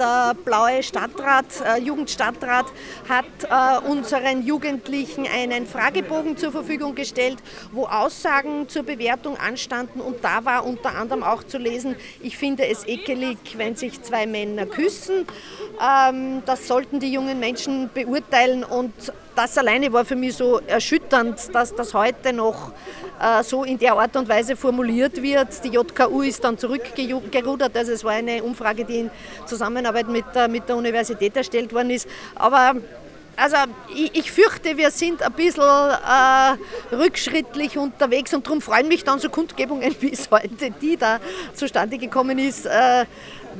der 0.00 0.34
blaue 0.44 0.82
Stadtrat, 0.82 1.44
äh, 1.64 1.80
Jugendstadtrat 1.80 2.66
hat 3.08 3.26
äh, 3.44 3.86
unseren 3.86 4.44
Jugendlichen 4.44 5.26
einen 5.26 5.66
Fragebogen 5.66 6.36
zur 6.36 6.50
Verfügung 6.50 6.94
gestellt, 6.94 7.38
wo 7.70 7.84
Aussagen 7.84 8.68
zur 8.68 8.82
Bewertung 8.82 9.36
anstanden 9.36 10.00
und 10.00 10.24
da 10.24 10.44
war 10.44 10.64
unter 10.64 10.96
anderem 10.96 11.22
auch 11.22 11.44
zu 11.44 11.58
lesen, 11.58 11.94
ich 12.22 12.38
finde 12.38 12.66
es 12.66 12.86
ekelig, 12.86 13.38
wenn 13.56 13.76
sich 13.76 14.02
zwei 14.02 14.26
Männer 14.26 14.66
küssen. 14.66 15.26
Ähm, 15.80 16.42
das 16.46 16.66
sollten 16.66 16.98
die 16.98 17.12
jungen 17.12 17.38
Menschen 17.38 17.90
beurteilen 17.92 18.64
und 18.64 18.92
das 19.40 19.56
alleine 19.56 19.90
war 19.90 20.04
für 20.04 20.16
mich 20.16 20.36
so 20.36 20.60
erschütternd, 20.66 21.54
dass 21.54 21.74
das 21.74 21.94
heute 21.94 22.30
noch 22.32 22.72
äh, 23.18 23.42
so 23.42 23.64
in 23.64 23.78
der 23.78 23.94
Art 23.94 24.14
und 24.16 24.28
Weise 24.28 24.54
formuliert 24.54 25.22
wird. 25.22 25.64
Die 25.64 25.68
JKU 25.68 26.20
ist 26.20 26.44
dann 26.44 26.58
zurückgerudert, 26.58 27.74
also 27.74 27.92
es 27.92 28.04
war 28.04 28.12
eine 28.12 28.42
Umfrage, 28.42 28.84
die 28.84 29.00
in 29.00 29.10
Zusammenarbeit 29.46 30.08
mit 30.08 30.26
der, 30.34 30.46
mit 30.46 30.68
der 30.68 30.76
Universität 30.76 31.34
erstellt 31.36 31.72
worden 31.72 31.88
ist. 31.88 32.06
Aber 32.34 32.74
also 33.36 33.56
ich, 33.94 34.14
ich, 34.14 34.30
fürchte, 34.30 34.76
wir 34.76 34.90
sind 34.90 35.22
ein 35.22 35.32
bisschen 35.32 35.62
äh, 35.62 36.94
rückschrittlich 36.94 37.78
unterwegs 37.78 38.34
und 38.34 38.46
darum 38.46 38.60
freuen 38.60 38.88
mich 38.88 39.04
dann 39.04 39.18
so 39.18 39.30
Kundgebungen, 39.30 39.94
wie 40.00 40.12
es 40.12 40.30
heute, 40.30 40.70
die 40.70 40.96
da 40.96 41.20
zustande 41.54 41.98
gekommen 41.98 42.38
ist, 42.38 42.66
äh, 42.66 43.06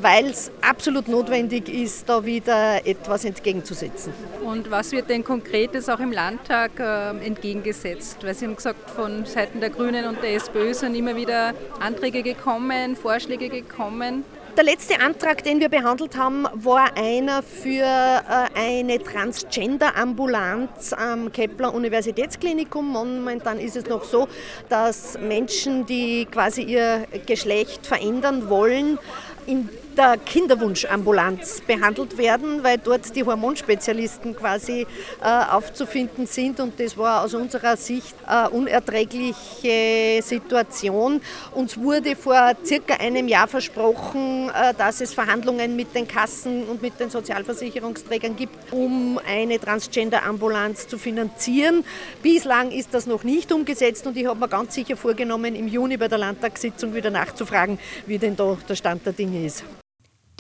weil 0.01 0.27
es 0.27 0.51
absolut 0.61 1.09
notwendig 1.09 1.69
ist, 1.69 2.09
da 2.09 2.25
wieder 2.25 2.87
etwas 2.87 3.25
entgegenzusetzen. 3.25 4.13
Und 4.45 4.71
was 4.71 4.93
wird 4.93 5.09
denn 5.09 5.25
konkretes 5.25 5.89
auch 5.89 6.01
im 6.01 6.13
Landtag 6.13 6.79
äh, 6.79 7.11
entgegengesetzt? 7.25 8.19
Weil 8.23 8.35
Sie 8.35 8.47
haben 8.47 8.57
gesagt, 8.57 8.91
von 8.91 9.27
Seiten 9.27 9.61
der 9.61 9.71
Grünen 9.71 10.07
und 10.07 10.23
der 10.23 10.35
SPÖ 10.35 10.75
sind 10.75 10.95
immer 10.95 11.17
wieder 11.17 11.55
Anträge 11.81 12.23
gekommen, 12.23 12.97
Vorschläge 12.97 13.49
gekommen. 13.49 14.25
Der 14.61 14.67
letzte 14.67 15.01
Antrag, 15.01 15.43
den 15.43 15.59
wir 15.59 15.71
behandelt 15.71 16.19
haben, 16.19 16.47
war 16.53 16.95
einer 16.95 17.43
für 17.43 17.83
äh, 17.83 18.59
eine 18.61 19.03
Transgender-Ambulanz 19.03 20.93
am 20.93 21.33
Kepler 21.33 21.73
Universitätsklinikum. 21.73 22.87
Momentan 22.87 23.59
ist 23.59 23.79
es 23.79 23.87
noch 23.87 24.05
so, 24.05 24.29
dass 24.69 25.19
Menschen, 25.19 25.87
die 25.87 26.27
quasi 26.27 26.61
ihr 26.61 27.07
Geschlecht 27.25 27.87
verändern 27.87 28.51
wollen, 28.51 28.99
in 29.47 29.71
der 29.97 30.17
Kinderwunschambulanz 30.19 31.63
behandelt 31.67 32.17
werden, 32.19 32.63
weil 32.63 32.79
dort 32.79 33.15
die 33.15 33.25
Hormonspezialisten 33.25 34.37
quasi 34.37 34.87
äh, 35.23 35.45
aufzufinden 35.51 36.27
sind 36.27 36.61
und 36.61 36.79
das 36.79 36.97
war 36.97 37.25
aus 37.25 37.35
unserer 37.35 37.77
Sicht 37.77 38.15
eine 38.27 38.51
unerträgliche 38.51 40.21
Situation. 40.23 41.21
Uns 41.55 41.77
wurde 41.77 42.17
vor 42.17 42.53
circa 42.65 42.95
einem 42.95 43.29
Jahr 43.29 43.49
versprochen, 43.49 44.51
äh, 44.51 44.75
dass 44.75 45.01
es 45.01 45.13
Verhandlungen 45.13 45.77
mit 45.77 45.95
den 45.95 46.07
Kassen 46.07 46.65
und 46.65 46.83
mit 46.83 46.99
den 47.01 47.11
Sozialversicherungsträgern 47.11 48.37
gibt, 48.37 48.73
um 48.73 49.21
eine 49.27 49.59
Transgender-Ambulanz 49.59 50.89
zu 50.89 50.99
finanzieren. 50.99 51.85
Bislang 52.23 52.71
ist 52.71 52.95
das 52.95 53.07
noch 53.07 53.25
nicht 53.25 53.53
umgesetzt 53.53 54.07
und 54.07 54.17
ich 54.17 54.27
habe 54.27 54.39
mir 54.39 54.49
ganz 54.49 54.75
sicher 54.75 54.97
vorgenommen, 54.97 55.55
im 55.55 55.69
Juni 55.69 55.97
bei 55.97 56.09
der 56.09 56.19
Landtagssitzung 56.19 56.95
wieder 56.95 57.11
nachzufragen, 57.11 57.79
wie 58.07 58.19
denn 58.19 58.37
da 58.37 58.57
der 58.69 58.75
Stand 58.75 59.05
der 59.07 59.13
Dinge 59.13 59.45
ist. 59.45 59.65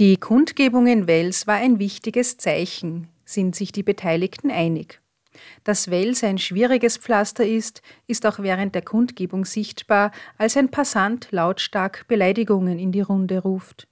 Die 0.00 0.16
Kundgebung 0.16 0.86
in 0.86 1.06
Wels 1.06 1.46
war 1.46 1.56
ein 1.56 1.78
wichtiges 1.78 2.38
Zeichen, 2.38 3.08
sind 3.26 3.54
sich 3.54 3.70
die 3.70 3.82
Beteiligten 3.82 4.50
einig. 4.50 5.02
Dass 5.62 5.90
Wels 5.90 6.24
ein 6.24 6.38
schwieriges 6.38 6.96
Pflaster 6.96 7.46
ist, 7.46 7.82
ist 8.06 8.24
auch 8.24 8.38
während 8.38 8.74
der 8.74 8.80
Kundgebung 8.80 9.44
sichtbar, 9.44 10.10
als 10.38 10.56
ein 10.56 10.70
Passant 10.70 11.28
lautstark 11.32 12.08
Beleidigungen 12.08 12.78
in 12.78 12.92
die 12.92 13.02
Runde 13.02 13.40
ruft. 13.40 13.88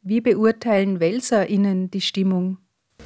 Wie 0.00 0.22
beurteilen 0.22 1.00
WelserInnen 1.00 1.90
die 1.90 2.00
Stimmung? 2.00 2.56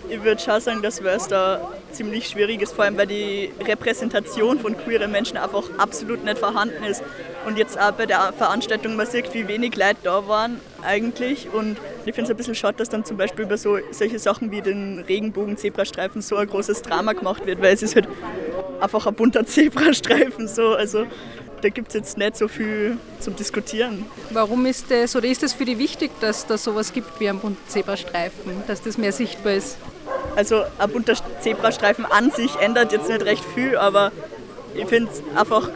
Ich 0.08 0.22
würde 0.22 0.40
schon 0.40 0.60
sagen, 0.60 0.82
dass 0.82 1.02
Wels 1.02 1.26
da 1.26 1.60
ziemlich 1.90 2.28
schwierig 2.28 2.62
ist, 2.62 2.74
vor 2.74 2.84
allem 2.84 2.96
weil 2.96 3.06
die 3.06 3.50
Repräsentation 3.60 4.58
von 4.60 4.76
queeren 4.76 5.10
Menschen 5.10 5.36
einfach 5.36 5.64
absolut 5.78 6.24
nicht 6.24 6.38
vorhanden 6.38 6.84
ist. 6.84 7.02
Und 7.46 7.58
jetzt 7.58 7.78
auch 7.78 7.92
bei 7.92 8.06
der 8.06 8.32
Veranstaltung, 8.32 8.96
man 8.96 9.06
sieht, 9.06 9.32
wie 9.34 9.48
wenig 9.48 9.76
Leute 9.76 9.96
da 10.02 10.28
waren 10.28 10.60
eigentlich. 10.82 11.48
Und 11.52 11.76
ich 12.04 12.14
finde 12.14 12.22
es 12.24 12.30
ein 12.30 12.36
bisschen 12.36 12.54
schade, 12.54 12.76
dass 12.78 12.88
dann 12.88 13.04
zum 13.04 13.16
Beispiel 13.16 13.44
über 13.44 13.56
so, 13.56 13.78
solche 13.90 14.18
Sachen 14.18 14.50
wie 14.50 14.62
den 14.62 15.04
Regenbogen-Zebrastreifen 15.08 16.22
so 16.22 16.36
ein 16.36 16.46
großes 16.46 16.82
Drama 16.82 17.12
gemacht 17.12 17.46
wird, 17.46 17.60
weil 17.60 17.74
es 17.74 17.82
ist 17.82 17.94
halt 17.94 18.08
einfach 18.80 19.06
ein 19.06 19.14
bunter 19.14 19.44
Zebrastreifen. 19.46 20.48
So. 20.48 20.74
Also 20.74 21.06
da 21.62 21.68
gibt 21.68 21.88
es 21.88 21.94
jetzt 21.94 22.18
nicht 22.18 22.36
so 22.36 22.48
viel 22.48 22.98
zum 23.20 23.36
Diskutieren. 23.36 24.04
Warum 24.30 24.66
ist 24.66 24.90
das 24.90 25.16
oder 25.16 25.26
ist 25.26 25.42
es 25.42 25.52
für 25.52 25.64
dich 25.64 25.78
wichtig, 25.78 26.10
dass 26.20 26.46
da 26.46 26.58
sowas 26.58 26.92
gibt 26.92 27.18
wie 27.20 27.28
ein 27.28 27.38
bunter 27.38 27.60
Zebrastreifen, 27.68 28.62
dass 28.66 28.82
das 28.82 28.98
mehr 28.98 29.12
sichtbar 29.12 29.54
ist? 29.54 29.76
Also 30.34 30.62
ein 30.78 30.90
bunter 30.90 31.14
Zebrastreifen 31.40 32.04
an 32.04 32.30
sich 32.30 32.54
ändert 32.56 32.92
jetzt 32.92 33.08
nicht 33.08 33.24
recht 33.24 33.44
viel, 33.54 33.76
aber 33.76 34.12
ich 34.74 34.86
finde 34.86 35.10
es 35.10 35.22
einfach 35.36 35.70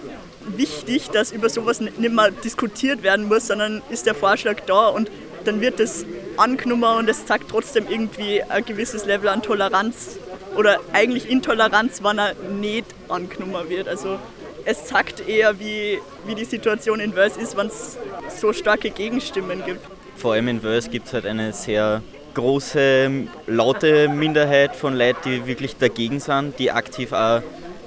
wichtig, 0.47 1.09
dass 1.11 1.33
über 1.33 1.49
sowas 1.49 1.81
nicht 1.81 1.99
mehr 1.99 2.31
diskutiert 2.31 3.03
werden 3.03 3.29
muss, 3.29 3.47
sondern 3.47 3.83
ist 3.91 4.07
der 4.07 4.15
Vorschlag 4.15 4.61
da 4.67 4.89
und 4.89 5.11
dann 5.45 5.61
wird 5.61 5.81
es 5.81 6.05
angenommen 6.37 6.99
und 6.99 7.09
es 7.09 7.25
zeigt 7.27 7.49
trotzdem 7.51 7.87
irgendwie 7.89 8.43
ein 8.43 8.65
gewisses 8.65 9.07
Level 9.07 9.29
an 9.29 9.43
Toleranz 9.43 10.19
oder 10.57 10.79
eigentlich 10.93 11.31
Intoleranz, 11.31 12.01
wann 12.03 12.19
er 12.19 12.35
nicht 12.35 12.87
angenommen 13.09 13.69
wird. 13.69 13.89
Also 13.89 14.19
es 14.65 14.87
zeigt 14.87 15.27
eher, 15.27 15.59
wie, 15.59 15.99
wie 16.27 16.35
die 16.35 16.45
Situation 16.45 17.01
in 17.01 17.15
Wales 17.17 17.37
ist, 17.37 17.57
wenn 17.57 17.67
es 17.69 17.99
so 18.29 18.53
starke 18.53 18.91
Gegenstimmen 18.91 19.63
gibt. 19.65 19.81
Vor 20.17 20.35
allem 20.35 20.49
in 20.49 20.63
Wales 20.63 20.91
gibt 20.91 21.07
es 21.07 21.13
halt 21.13 21.27
eine 21.27 21.53
sehr 21.53 22.03
große, 22.35 23.11
laute 23.47 24.09
Minderheit 24.09 24.77
von 24.77 24.97
Leuten, 24.97 25.21
die 25.25 25.47
wirklich 25.47 25.77
dagegen 25.77 26.21
sind, 26.21 26.59
die 26.59 26.71
aktiv 26.71 27.13
auch 27.13 27.43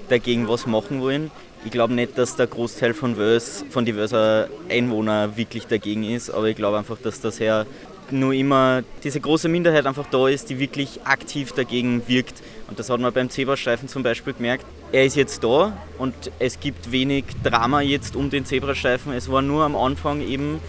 dagegen 0.10 0.48
was 0.48 0.66
machen 0.66 1.02
wollen. 1.02 1.32
Ich 1.66 1.72
glaube 1.72 1.94
nicht, 1.94 2.18
dass 2.18 2.36
der 2.36 2.48
Großteil 2.48 2.94
von 2.94 3.18
Wales, 3.18 3.64
von 3.70 3.86
den 3.86 3.96
Wölser 3.96 4.50
Einwohnern 4.70 5.38
wirklich 5.38 5.66
dagegen 5.66 6.04
ist, 6.04 6.30
aber 6.30 6.48
ich 6.48 6.58
glaube 6.58 6.78
einfach, 6.78 6.98
dass 6.98 7.22
das 7.22 7.40
ja 7.40 7.66
nur 8.12 8.34
immer 8.34 8.84
diese 9.04 9.20
große 9.20 9.48
Minderheit 9.48 9.86
einfach 9.86 10.06
da 10.12 10.28
ist, 10.28 10.50
die 10.50 10.60
wirklich 10.60 11.02
aktiv 11.06 11.54
dagegen 11.54 12.04
wirkt. 12.08 12.42
Und 12.74 12.80
das 12.80 12.90
hat 12.90 13.00
man 13.00 13.14
beim 13.14 13.30
Zebrastreifen 13.30 13.88
zum 13.88 14.02
Beispiel 14.02 14.34
gemerkt. 14.34 14.66
Er 14.92 15.06
ist 15.06 15.16
jetzt 15.16 15.44
da 15.44 15.78
und 16.00 16.16
es 16.40 16.60
gibt 16.60 16.92
wenig 16.92 17.26
Drama 17.44 17.82
jetzt 17.82 18.16
um 18.16 18.32
den 18.32 18.46
Zebrastreifen. 18.46 19.14
Es 19.14 19.30
war 19.30 19.44
nur 19.44 19.64
am 19.64 19.76
Anfang 19.76 20.22
eben 20.22 20.60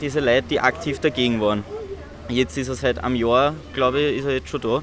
diese 0.00 0.18
Leute, 0.18 0.48
die 0.50 0.58
aktiv 0.58 0.98
dagegen 0.98 1.40
waren. 1.40 1.62
Jetzt 2.28 2.58
ist 2.58 2.66
er 2.66 2.74
seit 2.74 2.98
einem 2.98 3.14
Jahr, 3.14 3.54
glaube 3.74 4.00
ich, 4.00 4.18
ist 4.18 4.24
er 4.24 4.32
jetzt 4.32 4.48
schon 4.48 4.60
da. 4.60 4.82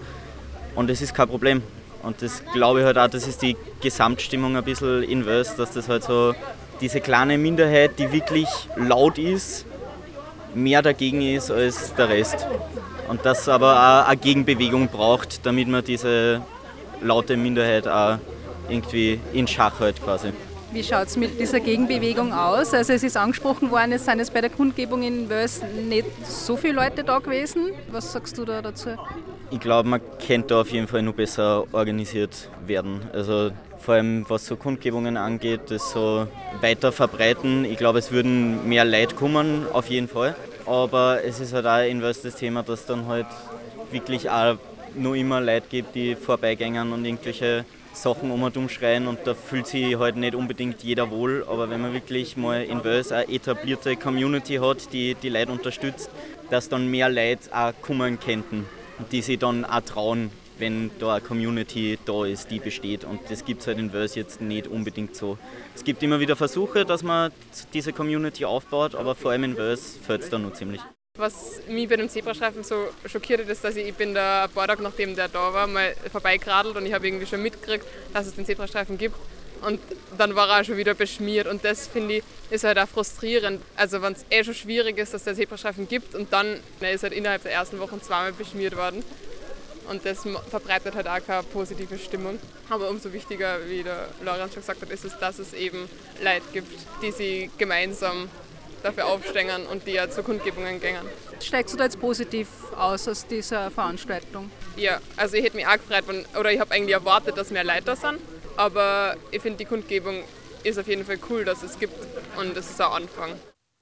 Und 0.74 0.90
es 0.90 1.02
ist 1.02 1.14
kein 1.14 1.28
Problem. 1.28 1.62
Und 2.02 2.22
das 2.22 2.44
glaube 2.54 2.80
ich 2.80 2.86
halt 2.86 2.98
auch, 2.98 3.10
das 3.10 3.28
ist 3.28 3.42
die 3.42 3.58
Gesamtstimmung 3.82 4.56
ein 4.56 4.64
bisschen 4.64 5.04
in 5.04 5.26
Wales, 5.26 5.58
dass 5.58 5.72
das 5.72 5.90
halt 5.90 6.06
so 6.06 6.34
diese 6.80 7.02
kleine 7.02 7.38
Minderheit, 7.38 8.00
die 8.00 8.10
wirklich 8.14 8.48
laut 8.78 9.18
ist, 9.18 9.66
mehr 10.56 10.82
dagegen 10.82 11.22
ist 11.24 11.52
als 11.52 11.94
der 11.96 12.08
Rest. 12.08 12.48
Und 13.10 13.26
das 13.26 13.50
aber 13.50 13.74
auch 13.74 14.08
eine 14.08 14.16
Gegenbewegung 14.16 14.88
braucht, 14.88 15.46
damit 15.46 15.68
man 15.68 15.84
diese 15.84 16.42
laute 17.02 17.38
Minderheit 17.38 17.88
auch 17.88 18.18
irgendwie 18.70 19.20
in 19.34 19.48
Schach 19.48 19.80
hält 19.80 20.04
quasi. 20.04 20.30
Wie 20.72 20.84
schaut 20.84 21.08
es 21.08 21.18
mit 21.18 21.40
dieser 21.40 21.60
Gegenbewegung 21.60 22.32
aus? 22.32 22.76
Also 22.76 22.94
es 22.94 23.02
ist 23.02 23.18
angesprochen 23.18 23.72
worden, 23.72 23.92
es 23.92 24.06
sind 24.06 24.20
jetzt 24.20 24.34
bei 24.34 24.42
der 24.42 24.52
Kundgebung 24.52 25.02
in 25.02 25.28
Wels 25.28 25.64
nicht 25.88 26.06
so 26.28 26.58
viele 26.58 26.74
Leute 26.74 27.04
da 27.04 27.18
gewesen. 27.18 27.72
Was 27.92 28.12
sagst 28.14 28.38
du 28.38 28.46
da 28.46 28.62
dazu? 28.62 28.90
Ich 29.50 29.60
glaube, 29.60 29.90
man 29.90 30.00
könnte 30.26 30.50
da 30.50 30.62
auf 30.62 30.70
jeden 30.70 30.88
Fall 30.88 31.02
noch 31.02 31.14
besser 31.14 31.64
organisiert 31.72 32.50
werden. 32.68 33.02
Also 33.14 33.50
vor 33.80 33.96
allem 33.96 34.26
was 34.30 34.46
so 34.46 34.58
Kundgebungen 34.58 35.18
angeht, 35.18 35.62
das 35.70 35.92
so 35.92 36.28
weiter 36.62 36.92
verbreiten. 36.92 37.66
Ich 37.66 37.78
glaube, 37.78 37.98
es 37.98 38.12
würden 38.12 38.70
mehr 38.70 38.86
Leute 38.86 39.16
kommen, 39.16 39.66
auf 39.74 39.88
jeden 39.88 40.08
Fall. 40.08 40.36
Aber 40.68 41.24
es 41.26 41.40
ist 41.40 41.52
halt 41.52 41.66
auch 41.66 41.84
inverse 41.84 42.22
das 42.30 42.36
Thema, 42.36 42.62
dass 42.62 42.86
dann 42.86 43.08
halt 43.08 43.26
wirklich 43.92 44.30
auch 44.30 44.58
nur 44.96 45.16
immer 45.16 45.42
Leute 45.42 45.68
gibt, 45.70 45.96
die 45.96 46.16
vorbeigängen 46.16 46.92
und 46.92 47.06
irgendwelche 47.06 47.66
Sachen 47.94 48.32
um 48.32 48.44
und 48.44 48.56
um 48.56 48.70
schreien 48.70 49.08
und 49.08 49.20
da 49.26 49.34
fühlt 49.34 49.68
sich 49.68 49.98
halt 49.98 50.16
nicht 50.16 50.36
unbedingt 50.36 50.84
jeder 50.84 51.10
wohl. 51.12 51.46
Aber 51.48 51.70
wenn 51.70 51.82
man 51.82 51.94
wirklich 51.94 52.38
mal 52.38 52.64
in 52.64 52.84
Wales 52.84 53.12
eine 53.12 53.30
etablierte 53.30 53.96
Community 53.96 54.56
hat, 54.56 54.94
die 54.94 55.16
die 55.16 55.30
Leute 55.30 55.52
unterstützt, 55.52 56.10
dass 56.50 56.70
dann 56.70 56.88
mehr 56.88 57.10
Leute 57.10 57.50
auch 57.52 57.74
kommen 57.82 58.20
könnten, 58.20 58.66
die 59.12 59.22
sich 59.22 59.40
dann 59.40 59.66
auch 59.66 59.82
trauen, 59.82 60.32
wenn 60.60 60.92
da 61.00 61.16
eine 61.16 61.22
Community 61.22 61.98
da 62.06 62.26
ist, 62.26 62.52
die 62.52 62.60
besteht. 62.60 63.06
Und 63.06 63.20
das 63.30 63.46
gibt 63.46 63.62
es 63.62 63.68
halt 63.68 63.80
in 63.80 63.94
Wales 63.94 64.16
jetzt 64.16 64.42
nicht 64.42 64.68
unbedingt 64.68 65.16
so. 65.16 65.38
Es 65.76 65.84
gibt 65.84 66.04
immer 66.04 66.20
wieder 66.20 66.36
Versuche, 66.36 66.86
dass 66.86 67.02
man 67.04 67.32
diese 67.74 67.94
Community 67.94 68.46
aufbaut, 68.46 68.96
aber 68.96 69.16
vor 69.16 69.32
allem 69.32 69.46
in 69.46 69.58
Wales 69.58 69.98
fällt 70.06 70.22
es 70.22 70.30
da 70.30 70.38
nur 70.38 70.54
ziemlich. 70.54 70.82
Was 71.20 71.60
mich 71.68 71.90
bei 71.90 71.98
dem 71.98 72.08
Zebrastreifen 72.08 72.64
so 72.64 72.88
schockiert 73.06 73.42
hat, 73.42 73.50
ist, 73.50 73.62
dass 73.62 73.76
ich, 73.76 73.90
ich 73.90 73.94
bin 73.94 74.14
da 74.14 74.46
ein 74.46 74.50
paar 74.52 74.68
Tage 74.68 74.82
nachdem 74.82 75.18
der 75.18 75.28
da 75.28 75.54
war, 75.54 75.68
mal 75.68 75.94
vorbeigeradelt 76.10 76.78
und 76.78 76.86
ich 76.86 76.94
habe 76.94 77.06
irgendwie 77.06 77.26
schon 77.26 77.44
mitgekriegt, 77.44 77.86
dass 78.14 78.26
es 78.26 78.36
den 78.36 78.46
Zebrastreifen 78.46 78.98
gibt. 78.98 79.18
Und 79.62 79.82
dann 80.18 80.34
war 80.36 80.48
er 80.48 80.62
auch 80.62 80.64
schon 80.64 80.78
wieder 80.78 80.94
beschmiert. 80.94 81.46
Und 81.46 81.66
das 81.66 81.88
finde 81.88 82.16
ich 82.16 82.24
ist 82.50 82.64
halt 82.64 82.80
auch 82.80 82.88
frustrierend. 82.88 83.62
Also 83.76 84.02
wenn 84.02 84.14
es 84.14 84.26
eh 84.30 84.46
schon 84.46 84.54
schwierig 84.54 84.98
ist, 84.98 85.14
dass 85.14 85.26
der 85.26 85.36
Zebrastreifen 85.36 85.90
gibt 85.90 86.16
und 86.16 86.32
dann 86.32 86.62
er 86.80 86.94
ist 86.94 87.04
halt 87.04 87.12
innerhalb 87.12 87.44
der 87.44 87.52
ersten 87.52 87.80
Wochen 87.80 88.02
zweimal 88.02 88.32
beschmiert 88.32 88.78
worden. 88.78 89.04
Und 89.90 90.06
das 90.06 90.20
verbreitet 90.50 90.96
halt 90.96 91.10
auch 91.10 91.20
keine 91.28 91.44
positive 91.44 91.98
Stimmung. 91.98 92.40
Aber 92.70 92.90
umso 92.90 93.12
wichtiger, 93.12 93.58
wie 93.68 93.84
der 93.84 94.08
Lorenz 94.24 94.54
schon 94.54 94.62
gesagt 94.62 94.82
hat, 94.82 94.90
ist 94.90 95.04
es, 95.04 95.20
dass 95.20 95.38
es 95.38 95.52
eben 95.52 95.90
Leute 96.24 96.46
gibt, 96.54 96.80
die 97.02 97.12
sie 97.12 97.52
gemeinsam 97.58 98.30
dafür 98.84 99.08
aufstehen 99.08 99.66
und 99.72 99.86
die 99.88 99.94
ja 99.94 100.10
zu 100.10 100.24
Kundgebungen 100.24 100.80
gehen. 100.80 100.98
Steigst 101.42 101.74
du 101.74 101.78
da 101.78 101.86
jetzt 101.86 102.00
positiv 102.00 102.48
aus 102.76 103.08
aus 103.08 103.26
dieser 103.28 103.72
Veranstaltung? 103.72 104.50
Ja, 104.76 105.00
also 105.18 105.36
ich 105.36 105.44
hätte 105.44 105.56
mich 105.56 105.68
auch 105.68 105.74
gefreut, 105.74 106.04
wenn, 106.08 106.26
oder 106.40 106.52
ich 106.52 106.60
habe 106.60 106.72
eigentlich 106.72 106.94
erwartet, 106.94 107.38
dass 107.38 107.52
mehr 107.52 107.64
Leute 107.64 107.84
da 107.86 107.96
sind, 107.96 108.20
aber 108.58 109.16
ich 109.32 109.42
finde 109.42 109.58
die 109.58 109.66
Kundgebung 109.66 110.24
ist 110.64 110.78
auf 110.78 110.88
jeden 110.88 111.06
Fall 111.06 111.18
cool, 111.30 111.46
dass 111.46 111.64
es 111.64 111.80
gibt 111.80 111.94
und 112.38 112.56
es 112.58 112.70
ist 112.70 112.82
ein 112.82 112.92
Anfang. 112.92 113.32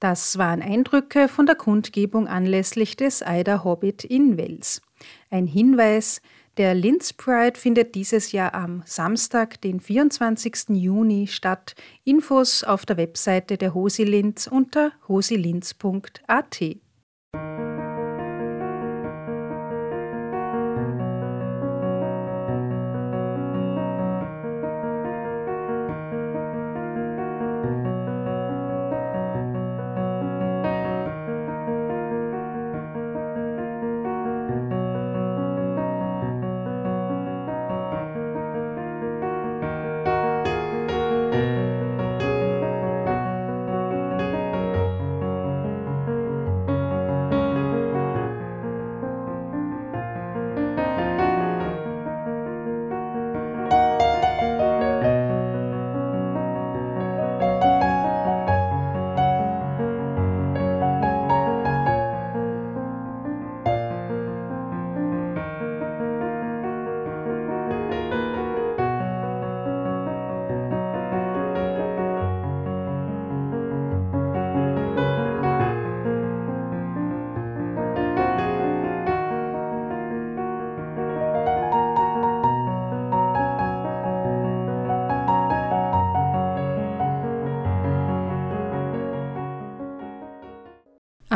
Das 0.00 0.38
waren 0.38 0.62
Eindrücke 0.62 1.28
von 1.28 1.46
der 1.46 1.56
Kundgebung 1.56 2.28
anlässlich 2.28 2.96
des 2.96 3.22
Eider 3.22 3.64
Hobbit 3.64 4.04
in 4.04 4.36
Wels. 4.36 4.80
Ein 5.30 5.46
Hinweis, 5.46 6.20
der 6.58 6.74
Linz 6.74 7.12
Pride 7.12 7.58
findet 7.58 7.94
dieses 7.94 8.32
Jahr 8.32 8.52
am 8.52 8.82
Samstag, 8.84 9.60
den 9.60 9.80
24. 9.80 10.70
Juni 10.70 11.28
statt. 11.28 11.76
Infos 12.04 12.64
auf 12.64 12.84
der 12.84 12.96
Webseite 12.96 13.56
der 13.56 13.74
Hosi 13.74 14.02
Linz 14.02 14.48
unter 14.48 14.92
hosilinz.at. 15.06 16.60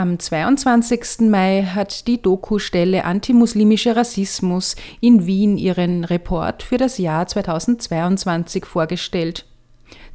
Am 0.02 0.18
22. 0.18 1.30
Mai 1.30 1.62
hat 1.62 2.08
die 2.08 2.20
Doku-Stelle 2.20 3.04
Antimuslimischer 3.04 3.94
Rassismus 3.94 4.74
in 5.00 5.26
Wien 5.26 5.56
ihren 5.56 6.02
Report 6.02 6.64
für 6.64 6.76
das 6.76 6.98
Jahr 6.98 7.28
2022 7.28 8.66
vorgestellt. 8.66 9.46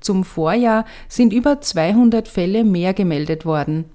Zum 0.02 0.26
Vorjahr 0.26 0.84
sind 1.08 1.32
über 1.32 1.62
200 1.62 2.28
Fälle 2.28 2.66
mehr 2.66 2.94
gemeldet 2.94 3.46
worden. 3.46 3.86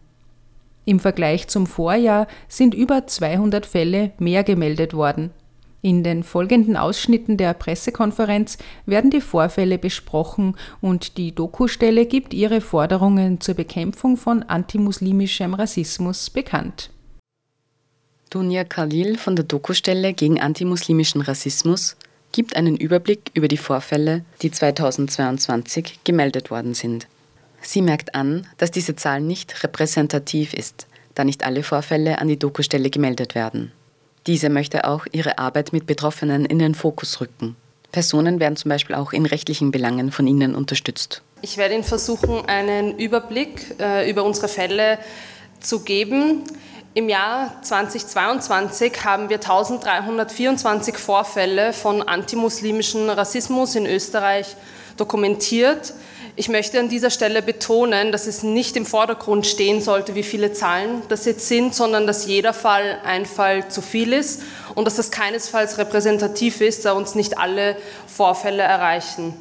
Im 0.86 0.98
Vergleich 0.98 1.48
zum 1.48 1.66
Vorjahr 1.66 2.26
sind 2.48 2.72
über 2.72 3.06
200 3.06 3.66
Fälle 3.66 4.12
mehr 4.18 4.44
gemeldet 4.44 4.94
worden. 4.94 5.30
In 5.84 6.04
den 6.04 6.22
folgenden 6.22 6.76
Ausschnitten 6.76 7.36
der 7.36 7.54
Pressekonferenz 7.54 8.56
werden 8.86 9.10
die 9.10 9.20
Vorfälle 9.20 9.78
besprochen 9.78 10.56
und 10.80 11.16
die 11.18 11.34
Dokustelle 11.34 12.06
gibt 12.06 12.32
ihre 12.32 12.60
Forderungen 12.60 13.40
zur 13.40 13.56
Bekämpfung 13.56 14.16
von 14.16 14.44
antimuslimischem 14.44 15.54
Rassismus 15.54 16.30
bekannt. 16.30 16.90
Dunja 18.30 18.62
Khalil 18.62 19.18
von 19.18 19.34
der 19.34 19.44
Dokustelle 19.44 20.14
gegen 20.14 20.40
antimuslimischen 20.40 21.20
Rassismus 21.20 21.96
gibt 22.30 22.54
einen 22.54 22.76
Überblick 22.76 23.32
über 23.34 23.48
die 23.48 23.56
Vorfälle, 23.56 24.24
die 24.40 24.52
2022 24.52 26.04
gemeldet 26.04 26.52
worden 26.52 26.74
sind. 26.74 27.08
Sie 27.60 27.82
merkt 27.82 28.14
an, 28.14 28.46
dass 28.56 28.70
diese 28.70 28.94
Zahl 28.94 29.20
nicht 29.20 29.64
repräsentativ 29.64 30.54
ist, 30.54 30.86
da 31.14 31.24
nicht 31.24 31.44
alle 31.44 31.64
Vorfälle 31.64 32.18
an 32.20 32.28
die 32.28 32.38
Dokustelle 32.38 32.88
gemeldet 32.88 33.34
werden. 33.34 33.72
Diese 34.26 34.48
möchte 34.48 34.84
auch 34.86 35.06
ihre 35.10 35.38
Arbeit 35.38 35.72
mit 35.72 35.86
Betroffenen 35.86 36.44
in 36.44 36.58
den 36.58 36.74
Fokus 36.74 37.20
rücken. 37.20 37.56
Personen 37.90 38.40
werden 38.40 38.56
zum 38.56 38.68
Beispiel 38.70 38.96
auch 38.96 39.12
in 39.12 39.26
rechtlichen 39.26 39.70
Belangen 39.70 40.12
von 40.12 40.26
ihnen 40.26 40.54
unterstützt. 40.54 41.22
Ich 41.42 41.56
werde 41.56 41.74
Ihnen 41.74 41.84
versuchen, 41.84 42.46
einen 42.46 42.98
Überblick 42.98 43.74
äh, 43.80 44.08
über 44.08 44.22
unsere 44.22 44.48
Fälle 44.48 44.98
zu 45.60 45.80
geben. 45.80 46.44
Im 46.94 47.08
Jahr 47.08 47.60
2022 47.62 49.04
haben 49.04 49.28
wir 49.28 49.36
1324 49.36 50.96
Vorfälle 50.96 51.72
von 51.72 52.02
antimuslimischem 52.02 53.08
Rassismus 53.10 53.74
in 53.74 53.86
Österreich 53.86 54.56
dokumentiert. 54.96 55.94
Ich 56.34 56.48
möchte 56.48 56.80
an 56.80 56.88
dieser 56.88 57.10
Stelle 57.10 57.42
betonen, 57.42 58.10
dass 58.10 58.26
es 58.26 58.42
nicht 58.42 58.74
im 58.78 58.86
Vordergrund 58.86 59.46
stehen 59.46 59.82
sollte, 59.82 60.14
wie 60.14 60.22
viele 60.22 60.54
Zahlen 60.54 61.02
das 61.10 61.26
jetzt 61.26 61.46
sind, 61.46 61.74
sondern 61.74 62.06
dass 62.06 62.26
jeder 62.26 62.54
Fall 62.54 62.98
ein 63.04 63.26
Fall 63.26 63.68
zu 63.68 63.82
viel 63.82 64.14
ist 64.14 64.40
und 64.74 64.86
dass 64.86 64.96
das 64.96 65.10
keinesfalls 65.10 65.76
repräsentativ 65.76 66.62
ist, 66.62 66.86
da 66.86 66.92
uns 66.92 67.14
nicht 67.14 67.36
alle 67.36 67.76
Vorfälle 68.06 68.62
erreichen. 68.62 69.34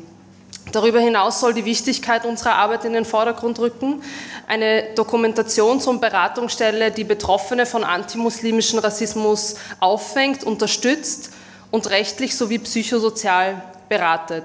Darüber 0.74 1.00
hinaus 1.00 1.40
soll 1.40 1.54
die 1.54 1.64
Wichtigkeit 1.64 2.26
unserer 2.26 2.56
Arbeit 2.56 2.84
in 2.84 2.92
den 2.92 3.06
Vordergrund 3.06 3.60
rücken. 3.60 4.04
Eine 4.48 4.94
Dokumentations- 4.96 5.88
und 5.88 6.02
Beratungsstelle, 6.02 6.92
die 6.92 7.06
Betroffene 7.06 7.66
von 7.66 7.86
antimuslimischem 7.86 8.80
Rassismus 8.80 9.56
auffängt, 9.80 10.44
unterstützt 10.44 11.32
und 11.72 11.90
rechtlich 11.90 12.36
sowie 12.36 12.60
psychosozial 12.60 13.62
beratet. 13.88 14.44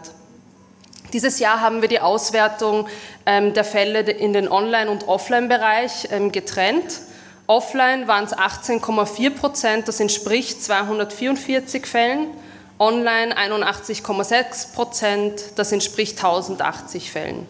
Dieses 1.12 1.38
Jahr 1.38 1.60
haben 1.60 1.82
wir 1.82 1.88
die 1.88 2.00
Auswertung 2.00 2.88
ähm, 3.26 3.54
der 3.54 3.64
Fälle 3.64 4.00
in 4.00 4.32
den 4.32 4.48
Online- 4.48 4.90
und 4.90 5.08
Offline-Bereich 5.08 6.08
ähm, 6.10 6.32
getrennt. 6.32 7.00
Offline 7.46 8.08
waren 8.08 8.24
es 8.24 8.36
18,4 8.36 9.30
Prozent, 9.30 9.88
das 9.88 10.00
entspricht 10.00 10.62
244 10.62 11.86
Fällen 11.86 12.28
online 12.78 13.36
81,6 13.36 14.74
Prozent, 14.74 15.44
das 15.56 15.72
entspricht 15.72 16.18
1080 16.18 17.10
Fällen. 17.10 17.46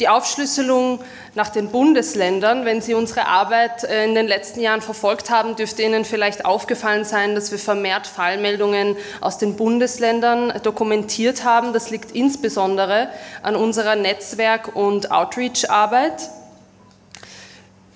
Die 0.00 0.08
Aufschlüsselung 0.08 0.98
nach 1.36 1.50
den 1.50 1.68
Bundesländern, 1.68 2.64
wenn 2.64 2.80
Sie 2.80 2.94
unsere 2.94 3.26
Arbeit 3.26 3.84
äh, 3.84 4.04
in 4.04 4.16
den 4.16 4.26
letzten 4.26 4.60
Jahren 4.60 4.80
verfolgt 4.80 5.30
haben, 5.30 5.54
dürfte 5.54 5.82
Ihnen 5.82 6.04
vielleicht 6.04 6.44
aufgefallen 6.44 7.04
sein, 7.04 7.36
dass 7.36 7.52
wir 7.52 7.60
vermehrt 7.60 8.08
Fallmeldungen 8.08 8.96
aus 9.20 9.38
den 9.38 9.54
Bundesländern 9.54 10.52
dokumentiert 10.64 11.44
haben. 11.44 11.72
Das 11.72 11.90
liegt 11.90 12.10
insbesondere 12.10 13.08
an 13.42 13.54
unserer 13.54 13.94
Netzwerk- 13.94 14.74
und 14.74 15.12
Outreach-Arbeit. 15.12 16.28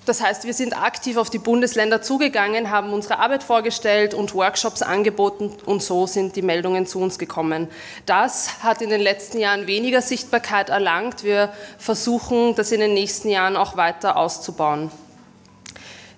Das 0.09 0.23
heißt, 0.23 0.45
wir 0.45 0.55
sind 0.55 0.75
aktiv 0.75 1.17
auf 1.17 1.29
die 1.29 1.37
Bundesländer 1.37 2.01
zugegangen, 2.01 2.71
haben 2.71 2.93
unsere 2.93 3.19
Arbeit 3.19 3.43
vorgestellt 3.43 4.15
und 4.15 4.33
Workshops 4.33 4.81
angeboten 4.81 5.51
und 5.67 5.83
so 5.83 6.07
sind 6.07 6.35
die 6.35 6.41
Meldungen 6.41 6.87
zu 6.87 6.99
uns 6.99 7.19
gekommen. 7.19 7.67
Das 8.07 8.63
hat 8.63 8.81
in 8.81 8.89
den 8.89 9.01
letzten 9.01 9.37
Jahren 9.37 9.67
weniger 9.67 10.01
Sichtbarkeit 10.01 10.69
erlangt. 10.69 11.23
Wir 11.23 11.53
versuchen, 11.77 12.55
das 12.55 12.71
in 12.71 12.79
den 12.79 12.95
nächsten 12.95 13.29
Jahren 13.29 13.55
auch 13.55 13.77
weiter 13.77 14.17
auszubauen. 14.17 14.89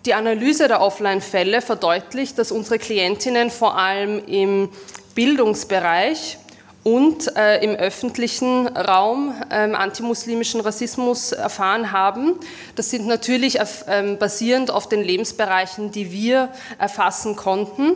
Die 0.05 0.13
Analyse 0.13 0.69
der 0.69 0.79
Offline-Fälle 0.79 1.61
verdeutlicht, 1.61 2.37
dass 2.37 2.53
unsere 2.53 2.79
Klientinnen 2.79 3.51
vor 3.51 3.77
allem 3.77 4.23
im 4.25 4.69
Bildungsbereich 5.15 6.37
und 6.83 7.35
äh, 7.37 7.63
im 7.63 7.75
öffentlichen 7.75 8.67
Raum 8.67 9.35
ähm, 9.51 9.75
antimuslimischen 9.75 10.61
Rassismus 10.61 11.31
erfahren 11.31 11.91
haben. 11.91 12.39
Das 12.75 12.89
sind 12.89 13.05
natürlich 13.05 13.59
äh, 13.59 14.15
basierend 14.19 14.71
auf 14.71 14.89
den 14.89 15.03
Lebensbereichen, 15.03 15.91
die 15.91 16.11
wir 16.11 16.49
erfassen 16.79 17.35
konnten. 17.35 17.93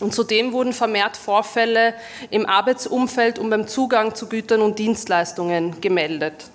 Und 0.00 0.14
zudem 0.14 0.52
wurden 0.52 0.72
vermehrt 0.72 1.16
Vorfälle 1.16 1.92
im 2.30 2.46
Arbeitsumfeld 2.46 3.38
und 3.38 3.50
beim 3.50 3.66
Zugang 3.66 4.14
zu 4.14 4.28
Gütern 4.28 4.62
und 4.62 4.78
Dienstleistungen 4.78 5.80
gemeldet. 5.80 6.50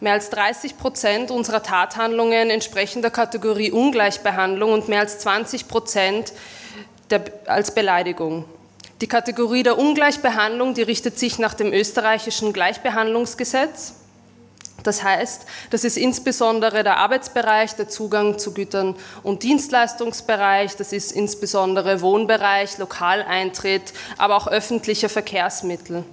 Mehr 0.00 0.14
als 0.14 0.30
30 0.30 0.76
Prozent 0.78 1.30
unserer 1.30 1.62
Tathandlungen 1.62 2.50
entsprechen 2.50 3.02
der 3.02 3.10
Kategorie 3.10 3.70
Ungleichbehandlung 3.70 4.72
und 4.72 4.88
mehr 4.88 5.00
als 5.00 5.18
20 5.20 5.68
Prozent 5.68 6.32
der, 7.10 7.22
als 7.46 7.74
Beleidigung. 7.74 8.44
Die 9.02 9.08
Kategorie 9.08 9.62
der 9.62 9.78
Ungleichbehandlung, 9.78 10.72
die 10.72 10.82
richtet 10.82 11.18
sich 11.18 11.38
nach 11.38 11.52
dem 11.52 11.70
österreichischen 11.72 12.54
Gleichbehandlungsgesetz. 12.54 13.94
Das 14.82 15.02
heißt, 15.02 15.46
das 15.70 15.84
ist 15.84 15.98
insbesondere 15.98 16.82
der 16.82 16.96
Arbeitsbereich, 16.96 17.74
der 17.74 17.88
Zugang 17.88 18.38
zu 18.38 18.54
Gütern 18.54 18.94
und 19.22 19.42
Dienstleistungsbereich, 19.42 20.76
das 20.76 20.92
ist 20.92 21.12
insbesondere 21.12 22.00
Wohnbereich, 22.00 22.78
Lokaleintritt, 22.78 23.92
aber 24.16 24.36
auch 24.36 24.46
öffentliche 24.46 25.08
Verkehrsmittel. 25.08 26.04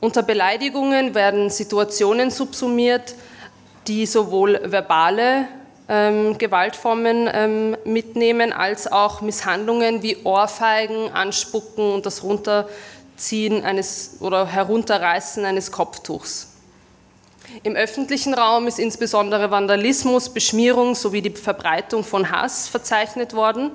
Unter 0.00 0.22
Beleidigungen 0.22 1.14
werden 1.14 1.50
Situationen 1.50 2.30
subsumiert, 2.30 3.14
die 3.88 4.06
sowohl 4.06 4.60
verbale 4.64 5.48
ähm, 5.88 6.36
Gewaltformen 6.38 7.28
ähm, 7.32 7.76
mitnehmen, 7.84 8.52
als 8.52 8.90
auch 8.90 9.20
Misshandlungen 9.20 10.02
wie 10.02 10.18
Ohrfeigen, 10.24 11.10
Anspucken 11.12 11.92
und 11.92 12.06
das 12.06 12.22
Runterziehen 12.22 13.64
eines 13.64 14.18
oder 14.20 14.46
Herunterreißen 14.46 15.44
eines 15.44 15.72
Kopftuchs. 15.72 16.48
Im 17.62 17.76
öffentlichen 17.76 18.34
Raum 18.34 18.66
ist 18.66 18.78
insbesondere 18.78 19.50
Vandalismus, 19.50 20.28
Beschmierung 20.28 20.94
sowie 20.94 21.22
die 21.22 21.30
Verbreitung 21.30 22.04
von 22.04 22.30
Hass 22.30 22.68
verzeichnet 22.68 23.32
worden. 23.32 23.70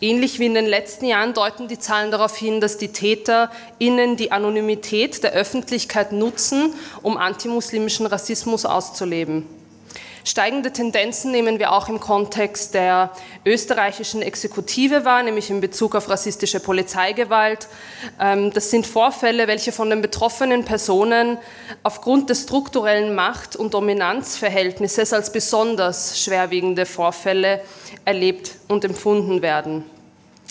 Ähnlich 0.00 0.38
wie 0.38 0.46
in 0.46 0.54
den 0.54 0.64
letzten 0.64 1.04
Jahren 1.04 1.34
deuten 1.34 1.68
die 1.68 1.78
Zahlen 1.78 2.10
darauf 2.10 2.34
hin, 2.34 2.62
dass 2.62 2.78
die 2.78 2.88
TäterInnen 2.88 4.16
die 4.16 4.32
Anonymität 4.32 5.22
der 5.22 5.32
Öffentlichkeit 5.32 6.12
nutzen, 6.12 6.72
um 7.02 7.18
antimuslimischen 7.18 8.06
Rassismus 8.06 8.64
auszuleben. 8.64 9.59
Steigende 10.24 10.72
Tendenzen 10.72 11.30
nehmen 11.30 11.58
wir 11.58 11.72
auch 11.72 11.88
im 11.88 11.98
Kontext 11.98 12.74
der 12.74 13.10
österreichischen 13.46 14.20
Exekutive 14.20 15.04
wahr, 15.04 15.22
nämlich 15.22 15.48
in 15.48 15.60
Bezug 15.60 15.94
auf 15.94 16.10
rassistische 16.10 16.60
Polizeigewalt. 16.60 17.68
Ähm, 18.20 18.52
das 18.52 18.70
sind 18.70 18.86
Vorfälle, 18.86 19.46
welche 19.46 19.72
von 19.72 19.88
den 19.88 20.02
betroffenen 20.02 20.64
Personen 20.64 21.38
aufgrund 21.82 22.28
des 22.28 22.42
strukturellen 22.42 23.14
Macht- 23.14 23.56
und 23.56 23.72
Dominanzverhältnisses 23.72 25.12
als 25.12 25.32
besonders 25.32 26.22
schwerwiegende 26.22 26.84
Vorfälle 26.84 27.62
erlebt 28.04 28.56
und 28.68 28.84
empfunden 28.84 29.40
werden. 29.40 29.84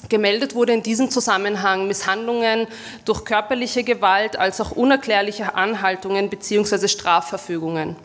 Gemeldet 0.07 0.55
wurde 0.55 0.71
in 0.71 0.81
diesem 0.81 1.09
Zusammenhang 1.09 1.87
Misshandlungen 1.87 2.67
durch 3.03 3.25
körperliche 3.25 3.83
Gewalt 3.83 4.39
als 4.39 4.61
auch 4.61 4.71
unerklärliche 4.71 5.55
Anhaltungen 5.55 6.29
bzw. 6.29 6.87
Strafverfügungen. 6.87 7.97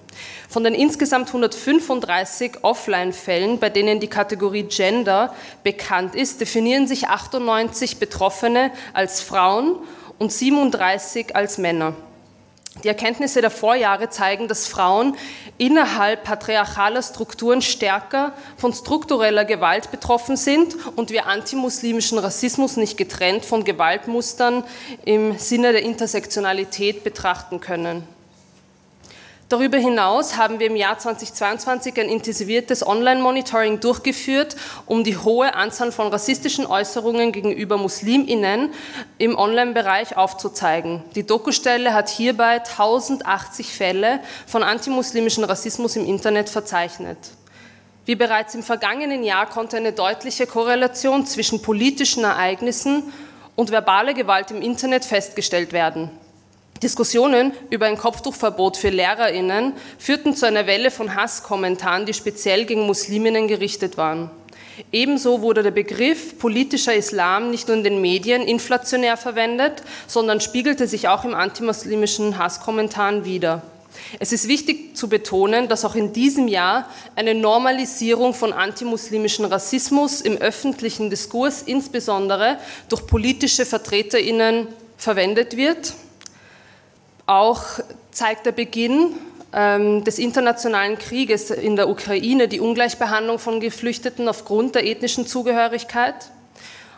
Von 0.48 0.64
den 0.64 0.74
insgesamt 0.74 1.28
135 1.28 2.62
Offline-Fällen, 2.62 3.59
bei 3.61 3.70
denen 3.70 4.00
die 4.00 4.09
Kategorie 4.09 4.64
Gender 4.64 5.35
bekannt 5.62 6.16
ist, 6.16 6.40
definieren 6.40 6.88
sich 6.88 7.09
98 7.09 7.98
Betroffene 7.98 8.72
als 8.92 9.20
Frauen 9.20 9.76
und 10.18 10.33
37 10.33 11.37
als 11.37 11.59
Männer. 11.59 11.94
Die 12.82 12.88
Erkenntnisse 12.88 13.40
der 13.40 13.50
Vorjahre 13.50 14.10
zeigen, 14.10 14.48
dass 14.48 14.66
Frauen 14.66 15.16
innerhalb 15.58 16.24
patriarchaler 16.24 17.02
Strukturen 17.02 17.62
stärker 17.62 18.32
von 18.56 18.72
struktureller 18.72 19.44
Gewalt 19.44 19.92
betroffen 19.92 20.37
sind 20.37 20.74
und 20.96 21.10
wir 21.10 21.26
antimuslimischen 21.26 22.18
Rassismus 22.18 22.76
nicht 22.76 22.96
getrennt 22.96 23.44
von 23.44 23.62
Gewaltmustern 23.62 24.64
im 25.04 25.38
Sinne 25.38 25.72
der 25.72 25.82
Intersektionalität 25.82 27.04
betrachten 27.04 27.60
können. 27.60 28.13
Darüber 29.54 29.78
hinaus 29.78 30.36
haben 30.36 30.58
wir 30.58 30.66
im 30.66 30.74
Jahr 30.74 30.98
2022 30.98 32.00
ein 32.00 32.08
intensiviertes 32.08 32.84
Online-Monitoring 32.84 33.78
durchgeführt, 33.78 34.56
um 34.84 35.04
die 35.04 35.16
hohe 35.16 35.54
Anzahl 35.54 35.92
von 35.92 36.08
rassistischen 36.08 36.66
Äußerungen 36.66 37.30
gegenüber 37.30 37.76
Musliminnen 37.76 38.72
im 39.18 39.38
Online-Bereich 39.38 40.16
aufzuzeigen. 40.16 41.04
Die 41.14 41.24
Dokustelle 41.24 41.94
hat 41.94 42.08
hierbei 42.08 42.62
1080 42.64 43.68
Fälle 43.68 44.18
von 44.44 44.64
antimuslimischem 44.64 45.44
Rassismus 45.44 45.94
im 45.94 46.04
Internet 46.04 46.48
verzeichnet. 46.48 47.18
Wie 48.06 48.16
bereits 48.16 48.56
im 48.56 48.64
vergangenen 48.64 49.22
Jahr 49.22 49.48
konnte 49.48 49.76
eine 49.76 49.92
deutliche 49.92 50.48
Korrelation 50.48 51.26
zwischen 51.26 51.62
politischen 51.62 52.24
Ereignissen 52.24 53.04
und 53.54 53.70
verbale 53.70 54.14
Gewalt 54.14 54.50
im 54.50 54.60
Internet 54.60 55.04
festgestellt 55.04 55.72
werden. 55.72 56.10
Diskussionen 56.85 57.53
über 57.70 57.87
ein 57.87 57.97
Kopftuchverbot 57.97 58.77
für 58.77 58.90
Lehrerinnen 58.90 59.73
führten 59.99 60.37
zu 60.37 60.47
einer 60.47 60.66
Welle 60.66 60.90
von 60.90 61.14
Hasskommentaren, 61.14 62.05
die 62.05 62.12
speziell 62.12 62.66
gegen 62.66 62.87
Musliminnen 62.87 63.49
gerichtet 63.49 63.97
waren. 63.97 64.31
Ebenso 64.92 65.40
wurde 65.40 65.62
der 65.62 65.70
Begriff 65.70 66.38
politischer 66.38 66.94
Islam 66.94 67.51
nicht 67.51 67.68
nur 67.68 67.77
in 67.79 67.85
den 67.85 68.01
Medien 68.03 68.42
inflationär 68.42 69.16
verwendet, 69.16 69.83
sondern 70.07 70.40
spiegelte 70.40 70.87
sich 70.87 71.09
auch 71.09 71.25
im 71.25 71.35
antimuslimischen 71.35 72.37
Hasskommentaren 72.37 73.25
wider. 73.25 73.62
Es 74.18 74.33
ist 74.33 74.47
wichtig 74.47 74.94
zu 74.94 75.09
betonen, 75.09 75.68
dass 75.68 75.87
auch 75.87 75.94
in 75.94 76.12
diesem 76.12 76.49
Jahr 76.49 76.90
eine 77.16 77.35
Normalisierung 77.35 78.35
von 78.35 78.53
antimuslimischen 78.53 79.47
Rassismus 79.47 80.20
im 80.20 80.37
öffentlichen 80.37 81.09
Diskurs, 81.09 81.62
insbesondere 81.62 82.59
durch 82.90 83.07
politische 83.07 83.64
Vertreterinnen, 83.64 84.66
verwendet 84.99 85.57
wird. 85.57 85.94
Auch 87.26 87.62
zeigt 88.10 88.46
der 88.46 88.52
Beginn 88.52 89.14
ähm, 89.52 90.04
des 90.04 90.18
internationalen 90.18 90.98
Krieges 90.98 91.50
in 91.50 91.76
der 91.76 91.88
Ukraine 91.88 92.48
die 92.48 92.60
Ungleichbehandlung 92.60 93.38
von 93.38 93.60
Geflüchteten 93.60 94.28
aufgrund 94.28 94.74
der 94.74 94.87
ethnischen 94.87 95.26
Zugehörigkeit. 95.26 96.14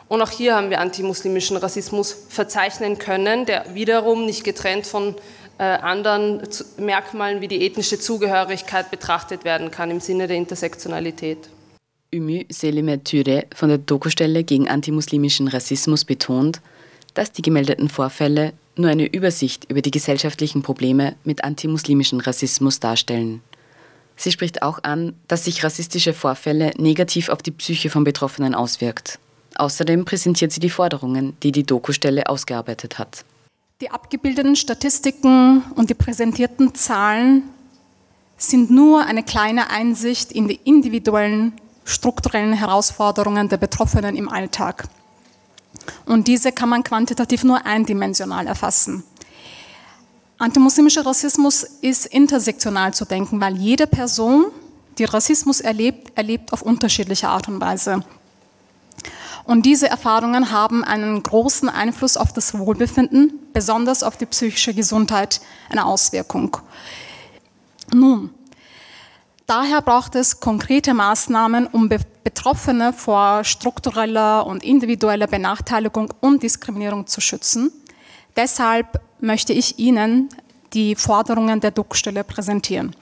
Und 0.09 0.23
auch 0.23 0.31
hier 0.31 0.55
haben 0.55 0.71
wir 0.71 0.81
antimuslimischen 0.81 1.57
Rassismus 1.57 2.17
verzeichnen 2.29 2.99
können, 2.99 3.45
der 3.45 3.75
wiederum 3.75 4.25
nicht 4.25 4.45
getrennt 4.45 4.87
von 4.87 5.17
äh, 5.59 5.65
anderen 5.65 6.43
Merkmalen 6.79 7.41
wie 7.41 7.49
die 7.49 7.67
ethnische 7.67 7.99
Zugehörigkeit 7.99 8.91
betrachtet 8.91 9.45
werden 9.45 9.71
kann 9.71 9.91
im 9.91 10.01
Sinne 10.01 10.27
der 10.27 10.37
Intersektionalität. 10.37 11.39
Ümü 12.15 12.45
Selime 12.49 13.03
Türe 13.03 13.47
von 13.55 13.69
der 13.69 13.79
Dokustelle 13.79 14.45
gegen 14.45 14.69
antimuslimischen 14.69 15.49
Rassismus 15.49 16.05
betont, 16.05 16.61
dass 17.15 17.33
die 17.33 17.43
gemeldeten 17.43 17.89
Vorfälle 17.89 18.53
nur 18.79 18.91
eine 18.91 19.07
Übersicht 19.07 19.71
über 19.71 19.83
die 19.83 19.91
gesellschaftlichen 19.91 20.63
Probleme 20.63 21.17
mit 21.25 21.45
antimuslimischem 21.45 22.21
Rassismus 22.21 22.81
darstellen. 22.81 23.43
Sie 24.17 24.33
spricht 24.33 24.63
auch 24.63 24.83
an, 24.83 25.15
dass 25.29 25.45
sich 25.45 25.63
rassistische 25.63 26.15
Vorfälle 26.15 26.73
negativ 26.79 27.29
auf 27.29 27.43
die 27.43 27.51
Psyche 27.51 27.91
von 27.91 28.05
Betroffenen 28.05 28.55
auswirkt. 28.55 29.19
Außerdem 29.57 30.05
präsentiert 30.05 30.53
sie 30.53 30.61
die 30.61 30.71
Forderungen, 30.71 31.37
die 31.43 31.53
die 31.53 31.65
Dokustelle 31.65 32.29
ausgearbeitet 32.29 32.99
hat. 32.99 33.25
Die 33.81 33.91
abgebildeten 33.91 34.57
Statistiken 34.57 35.63
und 35.75 35.91
die 35.91 35.95
präsentierten 35.95 36.75
Zahlen 36.75 37.43
sind 38.39 38.71
nur 38.71 39.05
eine 39.05 39.23
kleine 39.23 39.71
Einsicht 39.71 40.33
in 40.33 40.49
die 40.49 40.61
individuellen 40.65 41.53
strukturellen 41.85 42.53
Herausforderungen 42.53 43.49
der 43.49 43.59
Betroffenen 43.59 44.17
im 44.17 44.29
Alltag. 44.29 44.89
Und 46.05 46.29
diese 46.29 46.53
kann 46.53 46.69
man 46.69 46.85
quantitativ 46.85 47.45
nur 47.45 47.65
eindimensional 47.65 48.47
erfassen. 48.47 49.05
Antimuslimischer 50.39 51.07
Rassismus 51.07 51.63
ist 51.81 52.07
intersektional 52.07 52.93
zu 52.93 53.05
denken, 53.07 53.41
weil 53.41 53.57
jede 53.57 53.87
Person, 53.87 54.47
die 54.99 55.05
Rassismus 55.05 55.61
erlebt, 55.61 56.13
erlebt 56.17 56.53
auf 56.53 56.63
unterschiedliche 56.63 57.29
Art 57.29 57.49
und 57.49 57.61
Weise. 57.61 58.05
Und 59.45 59.65
diese 59.65 59.89
Erfahrungen 59.89 60.51
haben 60.51 60.85
einen 60.85 61.23
großen 61.23 61.69
Einfluss 61.69 62.17
auf 62.17 62.33
das 62.33 62.59
Wohlbefinden, 62.59 63.39
besonders 63.53 64.03
auf 64.03 64.17
die 64.17 64.27
psychische 64.27 64.75
Gesundheit, 64.75 65.41
eine 65.71 65.87
Auswirkung. 65.87 66.57
Nun, 67.95 68.31
daher 69.47 69.83
braucht 69.83 70.15
es 70.15 70.41
konkrete 70.41 70.95
Maßnahmen, 70.95 71.67
um 71.67 71.89
Betroffene 71.89 72.93
vor 72.93 73.45
struktureller 73.45 74.47
und 74.47 74.65
individueller 74.65 75.27
Benachteiligung 75.27 76.13
und 76.21 76.43
Diskriminierung 76.43 77.07
zu 77.07 77.21
schützen. 77.21 77.73
Deshalb 78.37 79.01
möchte 79.21 79.53
ich 79.53 79.79
Ihnen 79.79 80.29
die 80.73 80.95
Forderungen 80.95 81.61
der 81.61 81.71
Druckstelle 81.71 82.25
präsentieren. 82.25 82.95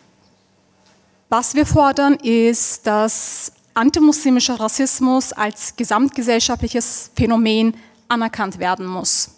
Was 1.29 1.55
wir 1.55 1.67
fordern, 1.67 2.15
ist, 2.15 2.87
dass 2.87 3.53
antimuslimischer 3.75 4.61
Rassismus 4.61 5.33
als 5.33 5.75
gesamtgesellschaftliches 5.75 7.11
Phänomen 7.17 7.75
anerkannt 8.09 8.59
werden 8.59 8.87
muss. 8.87 9.31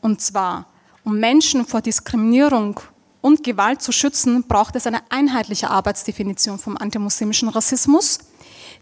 Und 0.00 0.20
zwar, 0.20 0.66
um 1.04 1.18
Menschen 1.18 1.66
vor 1.66 1.80
Diskriminierung 1.80 2.78
und 3.20 3.42
Gewalt 3.42 3.82
zu 3.82 3.92
schützen, 3.92 4.44
braucht 4.44 4.76
es 4.76 4.86
eine 4.86 5.00
einheitliche 5.10 5.70
Arbeitsdefinition 5.70 6.58
vom 6.58 6.76
antimuslimischen 6.76 7.48
Rassismus, 7.48 8.18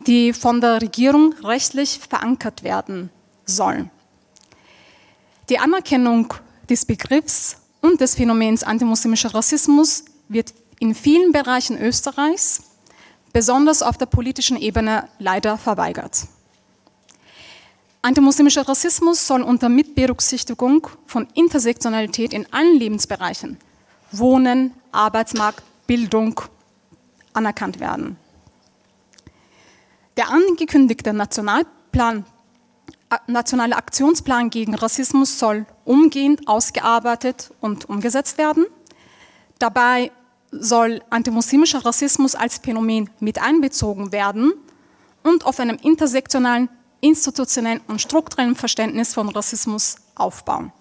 die 0.07 0.33
von 0.33 0.61
der 0.61 0.83
Regierung 0.83 1.35
rechtlich 1.43 1.99
verankert 1.99 2.63
werden 2.63 3.11
soll. 3.45 3.89
Die 5.49 5.59
Anerkennung 5.59 6.35
des 6.69 6.85
Begriffs 6.85 7.59
und 7.81 8.01
des 8.01 8.15
Phänomens 8.15 8.63
antimuslimischer 8.63 9.33
Rassismus 9.35 10.05
wird 10.29 10.53
in 10.81 10.95
vielen 10.95 11.33
Bereichen 11.33 11.81
Österreichs 11.81 12.63
besonders 13.33 13.83
auf 13.83 13.97
der 13.97 14.07
politischen 14.07 14.57
Ebene 14.57 15.09
leider 15.19 15.57
verweigert. 15.59 16.27
Antimuslimischer 18.03 18.69
Rassismus 18.69 19.27
soll 19.27 19.43
unter 19.43 19.69
Mitberücksichtigung 19.69 20.87
von 21.07 21.27
Intersektionalität 21.35 22.33
in 22.33 22.47
allen 22.53 22.79
Lebensbereichen, 22.79 23.59
Wohnen, 24.13 24.73
Arbeitsmarkt, 24.93 25.63
Bildung, 25.87 26.41
anerkannt 27.33 27.81
werden. 27.81 28.17
Der 30.17 30.31
angekündigte 30.31 31.13
Nationalplan, 31.13 32.25
äh, 33.11 33.19
nationale 33.27 33.77
Aktionsplan 33.77 34.51
gegen 34.51 34.75
Rassismus 34.75 35.39
soll 35.39 35.67
umgehend 35.85 36.49
ausgearbeitet 36.49 37.53
und 37.61 37.89
umgesetzt 37.89 38.39
werden. 38.39 38.67
Dabei 39.59 40.11
soll 40.51 41.03
antimuslimischer 41.11 41.85
Rassismus 41.85 42.35
als 42.35 42.59
Phänomen 42.59 43.11
mit 43.21 43.41
einbezogen 43.41 44.13
werden 44.13 44.53
und 45.23 45.45
auf 45.45 45.61
einem 45.61 45.77
intersektionalen, 45.83 46.69
institutionellen 47.01 47.81
und 47.89 48.01
strukturellen 48.01 48.55
Verständnis 48.55 49.15
von 49.15 49.29
Rassismus 49.29 49.97
aufbauen. 50.15 50.73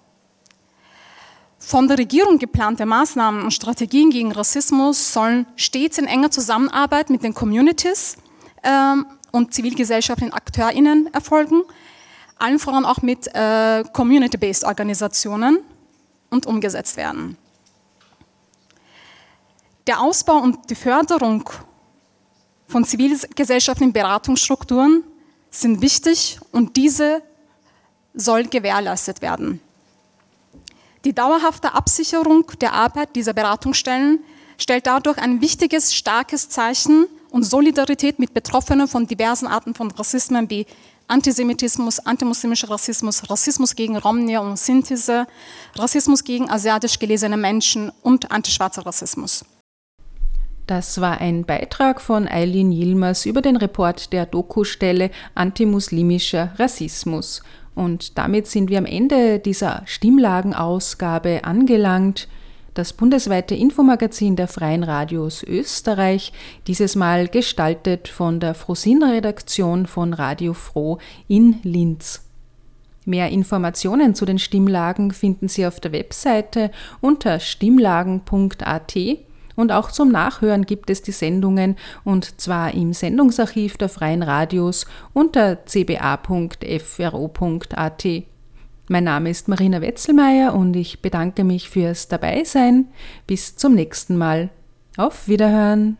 Von 1.66 1.88
der 1.88 1.98
Regierung 1.98 2.38
geplante 2.38 2.86
Maßnahmen 2.86 3.42
und 3.42 3.50
Strategien 3.50 4.10
gegen 4.10 4.30
Rassismus 4.30 5.12
sollen 5.12 5.46
stets 5.56 5.98
in 5.98 6.06
enger 6.06 6.30
Zusammenarbeit 6.30 7.10
mit 7.10 7.24
den 7.24 7.34
Communities 7.34 8.18
ähm, 8.62 9.04
und 9.32 9.52
zivilgesellschaftlichen 9.52 10.32
AkteurInnen 10.32 11.12
erfolgen, 11.12 11.64
allen 12.38 12.60
voran 12.60 12.84
auch 12.84 13.02
mit 13.02 13.26
äh, 13.34 13.82
Community-based 13.92 14.62
Organisationen 14.62 15.58
und 16.30 16.46
umgesetzt 16.46 16.96
werden. 16.96 17.36
Der 19.88 20.00
Ausbau 20.00 20.36
und 20.36 20.70
die 20.70 20.76
Förderung 20.76 21.50
von 22.68 22.84
zivilgesellschaftlichen 22.84 23.92
Beratungsstrukturen 23.92 25.02
sind 25.50 25.82
wichtig 25.82 26.38
und 26.52 26.76
diese 26.76 27.22
soll 28.14 28.44
gewährleistet 28.44 29.20
werden. 29.20 29.60
Die 31.06 31.14
dauerhafte 31.14 31.72
Absicherung 31.72 32.50
der 32.60 32.72
Arbeit 32.72 33.14
dieser 33.14 33.32
Beratungsstellen 33.32 34.24
stellt 34.58 34.88
dadurch 34.88 35.18
ein 35.18 35.40
wichtiges, 35.40 35.94
starkes 35.94 36.48
Zeichen 36.48 37.06
und 37.30 37.44
Solidarität 37.44 38.18
mit 38.18 38.34
Betroffenen 38.34 38.88
von 38.88 39.06
diversen 39.06 39.46
Arten 39.46 39.72
von 39.72 39.92
Rassismen 39.92 40.50
wie 40.50 40.66
Antisemitismus, 41.06 42.00
antimuslimischer 42.00 42.70
Rassismus, 42.70 43.30
Rassismus 43.30 43.76
gegen 43.76 43.96
Romnia 43.96 44.40
und 44.40 44.58
Sinthese, 44.58 45.28
Rassismus 45.76 46.24
gegen 46.24 46.50
asiatisch 46.50 46.98
gelesene 46.98 47.36
Menschen 47.36 47.92
und 48.02 48.32
antischwarzer 48.32 48.84
Rassismus. 48.84 49.44
Das 50.66 51.00
war 51.00 51.20
ein 51.20 51.44
Beitrag 51.44 52.00
von 52.00 52.26
Eileen 52.26 52.72
Yilmaz 52.72 53.26
über 53.26 53.42
den 53.42 53.54
Report 53.54 54.12
der 54.12 54.26
Dokustelle 54.26 55.12
Antimuslimischer 55.36 56.52
Rassismus. 56.58 57.44
Und 57.76 58.18
damit 58.18 58.46
sind 58.48 58.70
wir 58.70 58.78
am 58.78 58.86
Ende 58.86 59.38
dieser 59.38 59.82
Stimmlagenausgabe 59.84 61.44
angelangt. 61.44 62.26
Das 62.72 62.94
bundesweite 62.94 63.54
Infomagazin 63.54 64.34
der 64.34 64.48
Freien 64.48 64.82
Radios 64.82 65.42
Österreich, 65.42 66.32
dieses 66.66 66.96
Mal 66.96 67.28
gestaltet 67.28 68.08
von 68.08 68.40
der 68.40 68.54
Frosin-Redaktion 68.54 69.86
von 69.86 70.14
Radio 70.14 70.54
Froh 70.54 70.98
in 71.28 71.60
Linz. 71.62 72.22
Mehr 73.04 73.28
Informationen 73.28 74.14
zu 74.14 74.24
den 74.24 74.38
Stimmlagen 74.38 75.12
finden 75.12 75.48
Sie 75.48 75.66
auf 75.66 75.78
der 75.78 75.92
Webseite 75.92 76.70
unter 77.00 77.40
stimmlagen.at 77.40 78.96
und 79.56 79.72
auch 79.72 79.90
zum 79.90 80.12
Nachhören 80.12 80.64
gibt 80.66 80.90
es 80.90 81.02
die 81.02 81.12
Sendungen 81.12 81.76
und 82.04 82.40
zwar 82.40 82.74
im 82.74 82.92
Sendungsarchiv 82.92 83.76
der 83.76 83.88
Freien 83.88 84.22
Radios 84.22 84.86
unter 85.12 85.64
cba.fro.at. 85.64 86.26
Mein 88.88 89.02
Name 89.02 89.30
ist 89.30 89.48
Marina 89.48 89.80
Wetzelmeier 89.80 90.54
und 90.54 90.76
ich 90.76 91.02
bedanke 91.02 91.42
mich 91.42 91.68
fürs 91.68 92.06
Dabeisein. 92.06 92.86
Bis 93.26 93.56
zum 93.56 93.74
nächsten 93.74 94.16
Mal. 94.16 94.50
Auf 94.96 95.26
Wiederhören. 95.26 95.96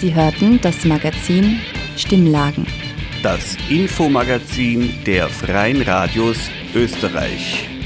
Sie 0.00 0.14
hörten 0.14 0.60
das 0.62 0.84
Magazin 0.84 1.58
Stimmlagen. 1.96 2.66
Das 3.22 3.56
Infomagazin 3.68 4.94
der 5.04 5.28
Freien 5.28 5.82
Radios 5.82 6.48
Österreich. 6.74 7.79